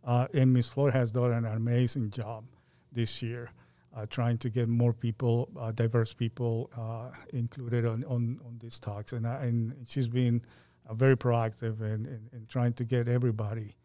Uh, 0.05 0.27
and 0.33 0.53
Ms. 0.53 0.69
Floyd 0.69 0.93
has 0.93 1.11
done 1.11 1.31
an 1.31 1.45
amazing 1.45 2.09
job 2.11 2.45
this 2.91 3.21
year, 3.21 3.51
uh, 3.95 4.05
trying 4.09 4.37
to 4.39 4.49
get 4.49 4.69
more 4.69 4.93
people, 4.93 5.49
uh, 5.59 5.71
diverse 5.71 6.13
people, 6.13 6.69
uh, 6.77 7.09
included 7.33 7.85
on, 7.85 8.03
on, 8.05 8.39
on 8.45 8.57
these 8.61 8.79
talks. 8.79 9.13
And, 9.13 9.27
I, 9.27 9.43
and 9.43 9.75
she's 9.87 10.07
been 10.07 10.41
uh, 10.87 10.93
very 10.93 11.17
proactive 11.17 11.81
in, 11.81 12.05
in, 12.05 12.29
in 12.33 12.45
trying 12.47 12.73
to 12.73 12.83
get 12.85 13.07
everybody 13.07 13.75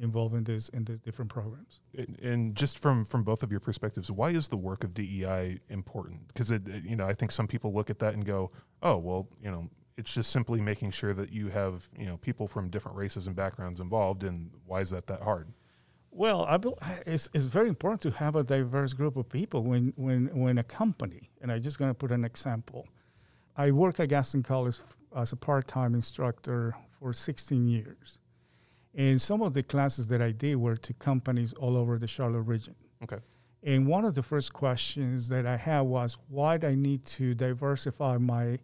involved 0.00 0.34
in 0.34 0.44
this 0.44 0.68
in 0.70 0.84
these 0.84 1.00
different 1.00 1.30
programs. 1.30 1.80
And- 1.96 2.18
And 2.20 2.56
just 2.56 2.78
from 2.78 3.04
from 3.04 3.22
both 3.22 3.42
of 3.42 3.50
your 3.50 3.60
perspectives, 3.60 4.10
why 4.10 4.30
is 4.30 4.48
the 4.48 4.56
work 4.56 4.84
of 4.84 4.94
DEI 4.94 5.60
important? 5.68 6.26
Because 6.28 6.50
it, 6.50 6.66
it- 6.68 6.84
you 6.84 6.96
know, 6.96 7.06
I 7.06 7.14
think 7.14 7.30
some 7.32 7.46
people 7.46 7.72
look 7.72 7.90
at 7.90 7.98
that 8.00 8.14
and 8.14 8.24
go, 8.24 8.50
"Oh, 8.82 8.96
well, 8.98 9.28
you 9.42 9.50
know, 9.50 9.70
it's 9.96 10.12
just 10.12 10.30
simply 10.30 10.60
making 10.60 10.90
sure 10.92 11.12
that 11.14 11.30
you 11.32 11.48
have 11.48 11.88
you 11.98 12.06
know 12.06 12.16
people 12.18 12.46
from 12.48 12.70
different 12.70 12.96
races 12.96 13.26
and 13.26 13.36
backgrounds 13.36 13.80
involved." 13.80 14.24
And 14.24 14.50
why 14.66 14.80
is 14.80 14.90
that 14.90 15.06
that 15.08 15.22
hard? 15.22 15.52
Well, 16.12 16.44
I 16.44 16.56
bel 16.56 16.76
it's, 17.06 17.28
it's 17.34 17.46
very 17.46 17.68
important 17.68 18.00
to 18.02 18.10
have 18.10 18.34
a 18.36 18.42
diverse 18.42 18.92
group 18.92 19.16
of 19.16 19.28
people 19.28 19.62
when, 19.62 19.92
when, 19.96 20.26
when 20.36 20.58
a 20.58 20.64
company, 20.64 21.30
and 21.40 21.52
I'm 21.52 21.62
just 21.62 21.78
going 21.78 21.90
to 21.90 21.94
put 21.94 22.10
an 22.10 22.24
example. 22.24 22.88
I 23.56 23.70
worked 23.70 24.00
at 24.00 24.08
Gaston 24.08 24.42
College 24.42 24.78
as 25.14 25.32
a 25.32 25.36
part 25.36 25.68
time 25.68 25.94
instructor 25.94 26.74
for 26.98 27.12
16 27.12 27.68
years. 27.68 28.18
And 28.94 29.20
some 29.22 29.40
of 29.42 29.54
the 29.54 29.62
classes 29.62 30.08
that 30.08 30.20
I 30.20 30.32
did 30.32 30.56
were 30.56 30.76
to 30.76 30.92
companies 30.94 31.52
all 31.54 31.76
over 31.76 31.98
the 31.98 32.08
Charlotte 32.08 32.42
region. 32.42 32.74
Okay. 33.04 33.18
And 33.62 33.86
one 33.86 34.04
of 34.04 34.14
the 34.14 34.22
first 34.22 34.52
questions 34.52 35.28
that 35.28 35.46
I 35.46 35.56
had 35.56 35.82
was, 35.82 36.16
why 36.28 36.56
do 36.56 36.66
I 36.66 36.74
need 36.74 37.04
to 37.06 37.34
diversify 37.34 38.16
my 38.18 38.58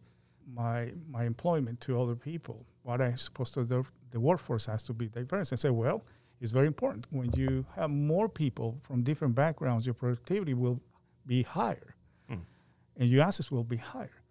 my 0.54 0.92
my 1.10 1.24
employment 1.24 1.80
to 1.82 2.00
other 2.00 2.14
people? 2.14 2.64
What 2.82 3.00
I 3.00 3.14
supposed 3.14 3.54
to 3.54 3.64
do? 3.64 3.84
The 4.10 4.20
workforce 4.20 4.66
has 4.66 4.82
to 4.84 4.92
be 4.92 5.08
diverse. 5.08 5.52
I 5.52 5.56
said, 5.56 5.72
well, 5.72 6.02
it's 6.40 6.52
very 6.52 6.66
important. 6.66 7.06
When 7.10 7.30
you 7.32 7.66
have 7.74 7.90
more 7.90 8.28
people 8.28 8.78
from 8.82 9.02
different 9.02 9.34
backgrounds, 9.34 9.84
your 9.86 9.94
productivity 9.94 10.54
will 10.54 10.80
be 11.26 11.42
higher, 11.42 11.94
Hmm. 12.28 12.42
and 12.96 13.10
your 13.10 13.22
assets 13.24 13.50
will 13.50 13.64
be 13.64 13.76
higher. 13.76 14.22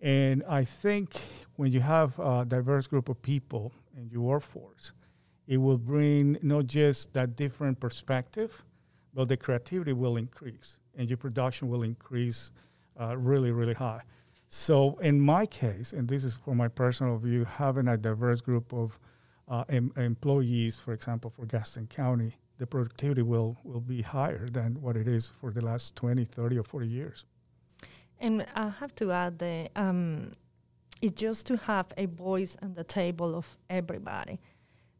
And 0.00 0.42
I 0.48 0.64
think 0.64 1.20
when 1.56 1.72
you 1.72 1.80
have 1.80 2.18
a 2.18 2.44
diverse 2.46 2.86
group 2.86 3.08
of 3.08 3.20
people 3.22 3.72
in 3.96 4.08
your 4.10 4.22
workforce, 4.22 4.92
it 5.48 5.56
will 5.56 5.78
bring 5.78 6.38
not 6.42 6.66
just 6.66 7.12
that 7.14 7.34
different 7.34 7.80
perspective, 7.80 8.62
but 9.14 9.28
the 9.28 9.36
creativity 9.36 9.94
will 9.94 10.16
increase 10.16 10.76
and 10.96 11.08
your 11.08 11.16
production 11.16 11.68
will 11.68 11.82
increase 11.82 12.50
uh, 13.00 13.16
really, 13.16 13.50
really 13.50 13.74
high. 13.74 14.02
So, 14.48 14.98
in 14.98 15.20
my 15.20 15.46
case, 15.46 15.92
and 15.92 16.08
this 16.08 16.24
is 16.24 16.34
for 16.34 16.54
my 16.54 16.68
personal 16.68 17.16
view, 17.18 17.44
having 17.44 17.88
a 17.88 17.96
diverse 17.96 18.40
group 18.40 18.72
of 18.72 18.98
uh, 19.46 19.64
em- 19.68 19.92
employees, 19.96 20.76
for 20.76 20.92
example, 20.92 21.30
for 21.30 21.46
Gaston 21.46 21.86
County, 21.86 22.36
the 22.58 22.66
productivity 22.66 23.22
will, 23.22 23.56
will 23.62 23.80
be 23.80 24.02
higher 24.02 24.48
than 24.48 24.80
what 24.80 24.96
it 24.96 25.06
is 25.06 25.32
for 25.40 25.50
the 25.50 25.60
last 25.60 25.96
20, 25.96 26.24
30, 26.24 26.58
or 26.58 26.64
40 26.64 26.86
years. 26.86 27.24
And 28.18 28.46
I 28.54 28.68
have 28.68 28.94
to 28.96 29.12
add 29.12 29.38
that 29.38 29.70
um, 29.76 30.32
it's 31.00 31.20
just 31.20 31.46
to 31.46 31.56
have 31.56 31.86
a 31.96 32.06
voice 32.06 32.56
on 32.62 32.74
the 32.74 32.84
table 32.84 33.36
of 33.36 33.56
everybody, 33.70 34.40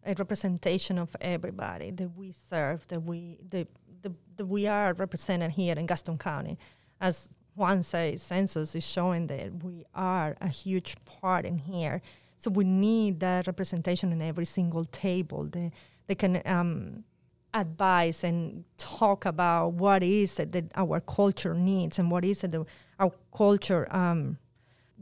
a 0.04 0.14
representation 0.14 0.98
of 0.98 1.14
everybody 1.20 1.90
that 1.90 2.16
we 2.16 2.34
serve, 2.50 2.86
that 2.88 3.00
we 3.00 3.38
that, 3.50 3.68
that, 4.02 4.12
that 4.36 4.46
we 4.46 4.66
are 4.66 4.92
represented 4.94 5.52
here 5.52 5.74
in 5.74 5.86
Gaston 5.86 6.18
County. 6.18 6.58
As 7.00 7.28
Juan 7.54 7.82
says, 7.82 8.22
census 8.22 8.74
is 8.74 8.86
showing 8.86 9.26
that 9.26 9.64
we 9.64 9.84
are 9.94 10.36
a 10.40 10.48
huge 10.48 10.96
part 11.04 11.44
in 11.44 11.58
here. 11.58 12.00
So 12.36 12.50
we 12.50 12.64
need 12.64 13.18
that 13.20 13.48
representation 13.48 14.12
in 14.12 14.22
every 14.22 14.44
single 14.44 14.84
table. 14.84 15.44
They, 15.44 15.72
they 16.06 16.14
can 16.14 16.40
um, 16.46 17.04
advise 17.52 18.22
and 18.22 18.64
talk 18.76 19.26
about 19.26 19.72
what 19.72 20.02
is 20.02 20.38
it 20.38 20.52
that 20.52 20.66
our 20.76 21.00
culture 21.00 21.54
needs 21.54 21.98
and 21.98 22.10
what 22.10 22.24
is 22.24 22.44
it 22.44 22.52
that 22.52 22.64
our 23.00 23.12
culture 23.36 23.92
um, 23.94 24.38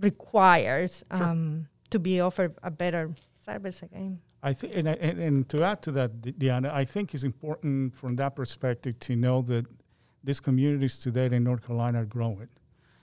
requires 0.01 1.05
um, 1.11 1.69
to 1.91 1.99
be 1.99 2.21
offered 2.21 2.55
a 2.63 2.71
better 2.71 3.13
service 3.45 3.83
again. 3.83 4.21
I 4.43 4.53
think, 4.53 4.77
and, 4.77 4.89
and, 4.89 5.19
and 5.19 5.49
to 5.49 5.63
add 5.63 5.83
to 5.83 5.93
that, 5.93 6.21
Di- 6.21 6.33
Diana, 6.33 6.71
I 6.73 6.85
think 6.85 7.15
it's 7.15 7.25
important 7.25 7.97
from 7.97 8.17
that 8.17 8.37
perspective 8.37 8.99
to 9.01 9.17
know 9.17 9.43
that 9.43 9.67
these 10.23 10.41
communities 10.41 10.99
today 10.99 11.27
in 11.27 11.45
North 11.45 11.67
Carolina 11.67 12.03
are 12.03 12.05
growing. 12.05 12.49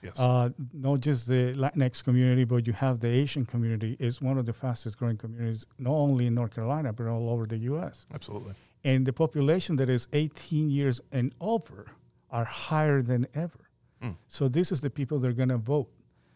Yes. 0.02 0.20
Uh, 0.20 0.50
not 0.74 1.00
just 1.00 1.28
the 1.28 1.54
Latinx 1.54 2.04
community, 2.04 2.44
but 2.44 2.68
you 2.68 2.74
have 2.74 3.00
the 3.00 3.08
Asian 3.08 3.46
community 3.46 3.96
is 4.00 4.22
one 4.22 4.38
of 4.38 4.46
the 4.46 4.52
fastest 4.52 4.98
growing 4.98 5.18
communities, 5.18 5.66
not 5.80 5.94
only 5.94 6.28
in 6.28 6.36
North 6.36 6.54
Carolina, 6.54 6.92
but 6.92 7.08
all 7.08 7.30
over 7.30 7.46
the 7.46 7.58
U.S. 7.60 8.06
Absolutely. 8.14 8.54
And 8.84 9.06
the 9.06 9.14
population 9.14 9.78
that 9.78 9.90
is 9.90 10.08
18 10.12 10.70
years 10.70 11.00
and 11.14 11.34
over 11.40 11.88
are 12.30 12.44
higher 12.44 13.02
than 13.02 13.28
ever. 13.34 13.70
Mm. 14.04 14.18
So 14.28 14.50
this 14.50 14.74
is 14.74 14.82
the 14.82 14.90
people 14.90 15.20
that 15.20 15.28
are 15.30 15.34
going 15.34 15.50
to 15.50 15.58
vote. 15.58 15.90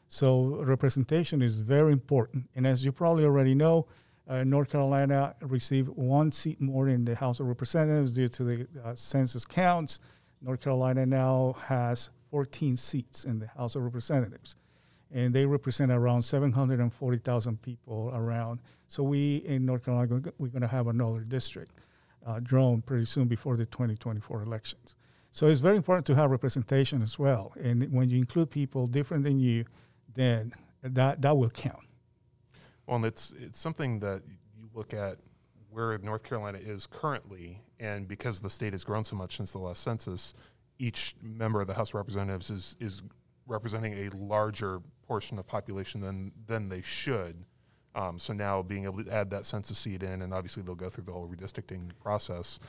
So 0.08 0.64
representation 0.64 1.42
is 1.42 1.60
very 1.60 1.92
important. 1.92 2.50
And 2.56 2.66
as 2.66 2.86
you 2.86 2.94
probably 2.94 3.26
already 3.26 3.54
know, 3.54 3.88
uh, 4.30 4.44
North 4.44 4.70
Carolina 4.72 5.36
received 5.42 5.90
one 5.90 6.32
seat 6.32 6.60
more 6.60 6.90
in 6.90 7.06
the 7.06 7.16
House 7.16 7.40
of 7.40 7.48
Representatives 7.48 8.12
due 8.12 8.28
to 8.30 8.44
the 8.44 8.68
uh, 8.84 8.94
census 8.94 9.46
counts. 9.46 10.00
North 10.42 10.62
Carolina 10.62 11.06
now 11.06 11.56
has 11.66 12.10
14 12.32 12.76
seats 12.76 13.24
in 13.24 13.40
the 13.40 13.48
House 13.48 13.76
of 13.76 13.84
Representatives, 13.84 14.56
and 15.13 15.34
they 15.34 15.46
represent 15.46 15.92
around 15.92 16.24
740,000 16.24 17.62
people 17.62 18.12
around. 18.13 18.60
So 18.88 19.04
we 19.04 19.38
in 19.46 19.66
North 19.66 19.86
Carolina 19.86 20.22
we're 20.38 20.50
going 20.50 20.62
to 20.62 20.68
have 20.68 20.88
another 20.88 21.22
district 21.22 21.72
uh, 22.26 22.40
drawn 22.42 22.82
pretty 22.82 23.06
soon 23.06 23.28
before 23.28 23.56
the 23.56 23.66
2024 23.66 24.44
elections. 24.44 24.96
So 25.32 25.48
it's 25.48 25.62
very 25.62 25.78
important 25.78 26.06
to 26.08 26.16
have 26.16 26.32
representation 26.32 27.02
as 27.02 27.18
well. 27.18 27.54
And 27.62 27.92
when 27.94 28.10
you 28.10 28.18
include 28.18 28.50
people 28.50 28.88
different 28.88 29.24
than 29.24 29.40
you, 29.40 29.66
then 30.16 30.54
that 30.84 31.22
that 31.22 31.38
will 31.38 31.50
count. 31.50 31.87
Well, 32.88 32.95
and 32.95 33.06
it's 33.06 33.34
it's 33.39 33.60
something 33.60 34.00
that 34.00 34.23
you 34.28 34.69
look 34.73 34.93
at 34.93 35.17
where 35.69 35.97
North 36.00 36.23
Carolina 36.23 36.58
is 36.58 36.88
currently, 36.88 37.62
and 37.80 38.08
because 38.08 38.39
the 38.39 38.50
state 38.50 38.73
has 38.73 38.84
grown 38.84 39.04
so 39.04 39.15
much 39.15 39.38
since 39.38 39.52
the 39.52 39.60
last 39.60 39.84
census, 39.84 40.34
each 40.80 41.15
member 41.21 41.62
of 41.62 41.67
the 41.67 41.73
House 41.73 41.89
of 41.89 41.95
Representatives 41.95 42.50
is 42.50 42.76
is 42.80 43.04
representing 43.45 43.93
a 43.93 44.10
larger 44.15 44.82
portion 45.06 45.38
of 45.38 45.45
population 45.45 46.02
than 46.02 46.32
than 46.47 46.69
they 46.69 46.82
should. 46.82 47.43
Um, 47.95 48.19
so 48.19 48.32
now 48.32 48.62
being 48.62 48.84
able 48.84 49.04
to 49.04 49.12
add 49.12 49.32
that 49.32 49.43
census 49.43 49.78
seat 49.80 50.04
in, 50.04 50.21
and 50.21 50.34
obviously 50.34 50.62
they'll 50.62 50.76
go 50.76 50.88
through 50.89 51.06
the 51.06 51.12
whole 51.12 51.28
redistricting 51.28 51.89
process, 52.00 52.60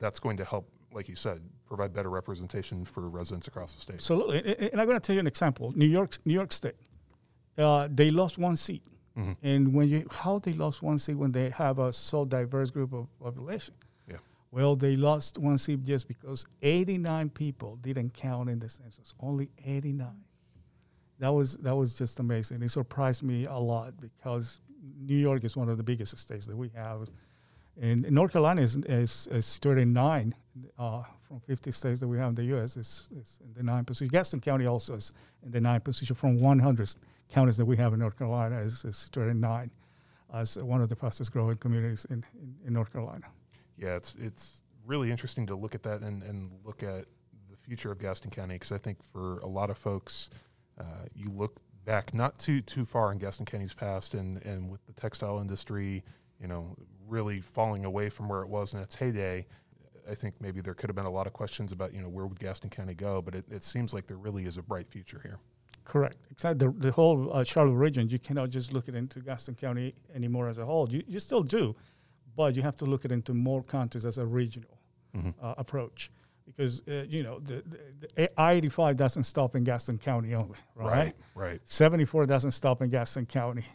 that's 0.00 0.18
going 0.18 0.36
to 0.38 0.44
help, 0.44 0.68
like 0.92 1.08
you 1.08 1.14
said, 1.14 1.40
provide 1.66 1.94
better 1.94 2.10
representation 2.10 2.84
for 2.84 3.08
residents 3.08 3.46
across 3.46 3.74
the 3.74 3.80
state. 3.80 3.94
Absolutely. 3.94 4.38
And- 4.72 4.80
I'm 4.80 4.86
going 4.88 4.98
to 4.98 5.06
tell 5.06 5.14
you 5.14 5.20
an 5.20 5.28
example. 5.28 5.72
New 5.76 5.86
York, 5.86 6.18
New 6.24 6.34
York 6.34 6.52
State, 6.52 6.74
uh, 7.56 7.88
they 7.92 8.10
lost 8.10 8.38
one 8.38 8.56
seat. 8.56 8.82
Mhm. 9.16 9.36
And 9.42 9.74
when 9.74 9.88
you 9.88 10.06
how 10.10 10.38
they 10.38 10.52
lost 10.52 10.82
one 10.82 10.98
seat 10.98 11.14
when 11.14 11.32
they 11.32 11.50
have 11.50 11.78
a 11.78 11.92
so 11.92 12.24
diverse 12.24 12.70
group 12.70 12.92
of 12.92 13.06
population? 13.20 13.74
Yeah. 14.08 14.16
Well, 14.50 14.74
they 14.76 14.96
lost 14.96 15.38
one 15.38 15.58
seat 15.58 15.84
just 15.84 16.08
because 16.08 16.46
89 16.62 17.30
people 17.30 17.76
didn't 17.76 18.14
count 18.14 18.48
in 18.48 18.58
the 18.58 18.68
census. 18.68 19.14
Only 19.20 19.50
89. 19.64 20.24
That 21.18 21.28
was 21.28 21.56
that 21.58 21.76
was 21.76 21.94
just 21.94 22.18
amazing. 22.20 22.62
It 22.62 22.70
surprised 22.70 23.22
me 23.22 23.44
a 23.46 23.58
lot 23.58 24.00
because 24.00 24.60
New 24.98 25.16
York 25.16 25.44
is 25.44 25.56
one 25.56 25.68
of 25.68 25.76
the 25.76 25.82
biggest 25.82 26.16
states 26.18 26.46
that 26.46 26.56
we 26.56 26.70
have, 26.74 27.08
and 27.80 28.10
North 28.10 28.32
Carolina 28.32 28.62
is 28.62 28.76
is, 28.76 29.28
is 29.30 29.46
situated 29.46 29.82
in 29.82 29.92
nine 29.92 30.34
uh, 30.78 31.02
from 31.22 31.40
50 31.40 31.70
states 31.70 32.00
that 32.00 32.08
we 32.08 32.18
have 32.18 32.30
in 32.30 32.34
the 32.34 32.44
U.S. 32.44 32.76
is, 32.76 33.08
is 33.16 33.38
in 33.44 33.52
the 33.54 33.62
nine 33.62 33.84
position. 33.84 34.08
Gaston 34.08 34.40
County 34.40 34.66
also 34.66 34.96
is 34.96 35.12
in 35.44 35.50
the 35.52 35.60
nine 35.60 35.80
position 35.80 36.16
from 36.16 36.40
100 36.40 36.96
counties 37.32 37.56
that 37.56 37.64
we 37.64 37.76
have 37.76 37.92
in 37.92 37.98
North 37.98 38.18
Carolina 38.18 38.60
is, 38.60 38.84
is 38.84 39.10
nine 39.16 39.70
as 40.34 40.56
one 40.56 40.80
of 40.82 40.88
the 40.88 40.96
fastest 40.96 41.32
growing 41.32 41.56
communities 41.56 42.06
in, 42.10 42.24
in, 42.40 42.54
in 42.66 42.72
North 42.72 42.92
Carolina. 42.92 43.26
yeah, 43.76 43.96
it's 43.96 44.16
it's 44.20 44.62
really 44.86 45.10
interesting 45.10 45.46
to 45.46 45.54
look 45.54 45.74
at 45.74 45.82
that 45.82 46.00
and, 46.02 46.22
and 46.22 46.50
look 46.64 46.82
at 46.82 47.06
the 47.50 47.56
future 47.56 47.90
of 47.90 47.98
Gaston 47.98 48.30
County 48.30 48.54
because 48.54 48.72
I 48.72 48.78
think 48.78 49.02
for 49.02 49.38
a 49.38 49.46
lot 49.46 49.70
of 49.70 49.78
folks, 49.78 50.30
uh, 50.78 51.04
you 51.14 51.26
look 51.30 51.60
back 51.84 52.14
not 52.14 52.38
too 52.38 52.60
too 52.60 52.84
far 52.84 53.12
in 53.12 53.18
Gaston 53.18 53.46
County's 53.46 53.74
past, 53.74 54.14
and 54.14 54.44
and 54.44 54.70
with 54.70 54.84
the 54.86 54.92
textile 54.92 55.38
industry, 55.40 56.04
you 56.40 56.48
know, 56.48 56.76
really 57.06 57.40
falling 57.40 57.84
away 57.84 58.08
from 58.08 58.28
where 58.28 58.42
it 58.42 58.48
was 58.48 58.74
in 58.74 58.80
its 58.80 58.94
heyday. 58.94 59.46
I 60.10 60.16
think 60.16 60.34
maybe 60.40 60.60
there 60.60 60.74
could 60.74 60.88
have 60.88 60.96
been 60.96 61.06
a 61.06 61.10
lot 61.10 61.28
of 61.28 61.32
questions 61.32 61.70
about, 61.70 61.94
you 61.94 62.02
know, 62.02 62.08
where 62.08 62.26
would 62.26 62.40
Gaston 62.40 62.70
County 62.70 62.94
go, 62.94 63.22
but 63.22 63.36
it, 63.36 63.44
it 63.48 63.62
seems 63.62 63.94
like 63.94 64.08
there 64.08 64.16
really 64.16 64.46
is 64.46 64.56
a 64.56 64.62
bright 64.62 64.88
future 64.90 65.20
here. 65.22 65.38
Correct. 65.84 66.16
Exactly. 66.30 66.66
The, 66.66 66.72
the 66.78 66.92
whole 66.92 67.32
uh, 67.32 67.44
Charlotte 67.44 67.74
region, 67.74 68.08
you 68.08 68.18
cannot 68.18 68.50
just 68.50 68.72
look 68.72 68.88
at 68.88 68.94
into 68.94 69.20
Gaston 69.20 69.54
County 69.54 69.94
anymore 70.14 70.48
as 70.48 70.58
a 70.58 70.64
whole. 70.64 70.88
You, 70.90 71.02
you 71.06 71.18
still 71.18 71.42
do, 71.42 71.74
but 72.36 72.54
you 72.54 72.62
have 72.62 72.76
to 72.76 72.84
look 72.84 73.04
at 73.04 73.12
into 73.12 73.34
more 73.34 73.62
counties 73.62 74.04
as 74.04 74.18
a 74.18 74.24
regional 74.26 74.78
Mhm. 75.16 75.34
uh, 75.42 75.54
approach 75.58 76.10
because 76.46 76.82
uh, 76.88 77.04
you 77.06 77.22
know 77.22 77.38
the, 77.40 77.62
the, 78.16 78.40
I 78.40 78.52
eighty 78.54 78.70
five 78.70 78.96
doesn't 78.96 79.24
stop 79.24 79.54
in 79.56 79.62
Gaston 79.64 79.98
County 79.98 80.34
only, 80.34 80.56
right? 80.74 81.14
Right. 81.34 81.60
Seventy 81.64 82.06
four 82.06 82.24
doesn't 82.24 82.52
stop 82.52 82.80
in 82.80 82.88
Gaston 82.88 83.26
County, 83.26 83.66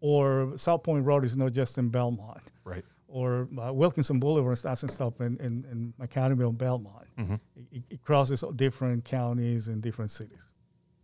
or 0.00 0.52
South 0.56 0.82
Point 0.82 1.04
Road 1.06 1.24
is 1.24 1.36
not 1.36 1.52
just 1.52 1.78
in 1.78 1.88
Belmont, 1.88 2.52
Right. 2.64 2.84
or 3.08 3.48
uh, 3.58 3.72
Wilkinson 3.72 4.20
Boulevard 4.20 4.60
doesn't 4.62 4.90
stop 4.90 5.20
in 5.22 5.38
in, 5.38 5.64
in 5.70 5.94
Academy 6.00 6.44
and 6.44 6.58
Belmont. 6.58 7.06
Mhm. 7.18 7.40
It, 7.72 7.82
it 7.88 8.02
crosses 8.04 8.44
different 8.56 9.04
counties 9.04 9.68
and 9.68 9.80
different 9.82 10.10
cities. 10.10 10.52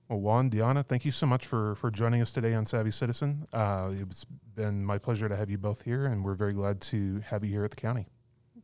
Well, 0.08 0.20
Juan, 0.20 0.50
Diana, 0.50 0.82
thank 0.82 1.04
you 1.04 1.12
so 1.12 1.26
much 1.26 1.46
for 1.46 1.74
for 1.76 1.90
joining 1.90 2.20
us 2.20 2.32
today 2.32 2.54
on 2.54 2.66
Savvy 2.66 2.90
Citizen. 2.90 3.46
Uh, 3.52 3.92
it's 3.98 4.24
been 4.54 4.84
my 4.84 4.98
pleasure 4.98 5.28
to 5.28 5.36
have 5.36 5.48
you 5.48 5.58
both 5.58 5.82
here, 5.82 6.06
and 6.06 6.24
we're 6.24 6.34
very 6.34 6.52
glad 6.52 6.80
to 6.82 7.20
have 7.20 7.44
you 7.44 7.50
here 7.50 7.64
at 7.64 7.70
the 7.70 7.76
county. 7.76 8.06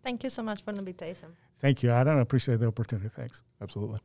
Thank 0.04 0.24
you 0.24 0.30
so 0.30 0.42
much 0.42 0.62
for 0.62 0.72
the 0.72 0.78
invitation. 0.78 1.28
Thank 1.58 1.82
you, 1.82 1.90
Adam. 1.90 2.18
I 2.18 2.20
appreciate 2.20 2.60
the 2.60 2.66
opportunity. 2.66 3.08
Thanks. 3.08 3.42
Absolutely. 3.60 4.00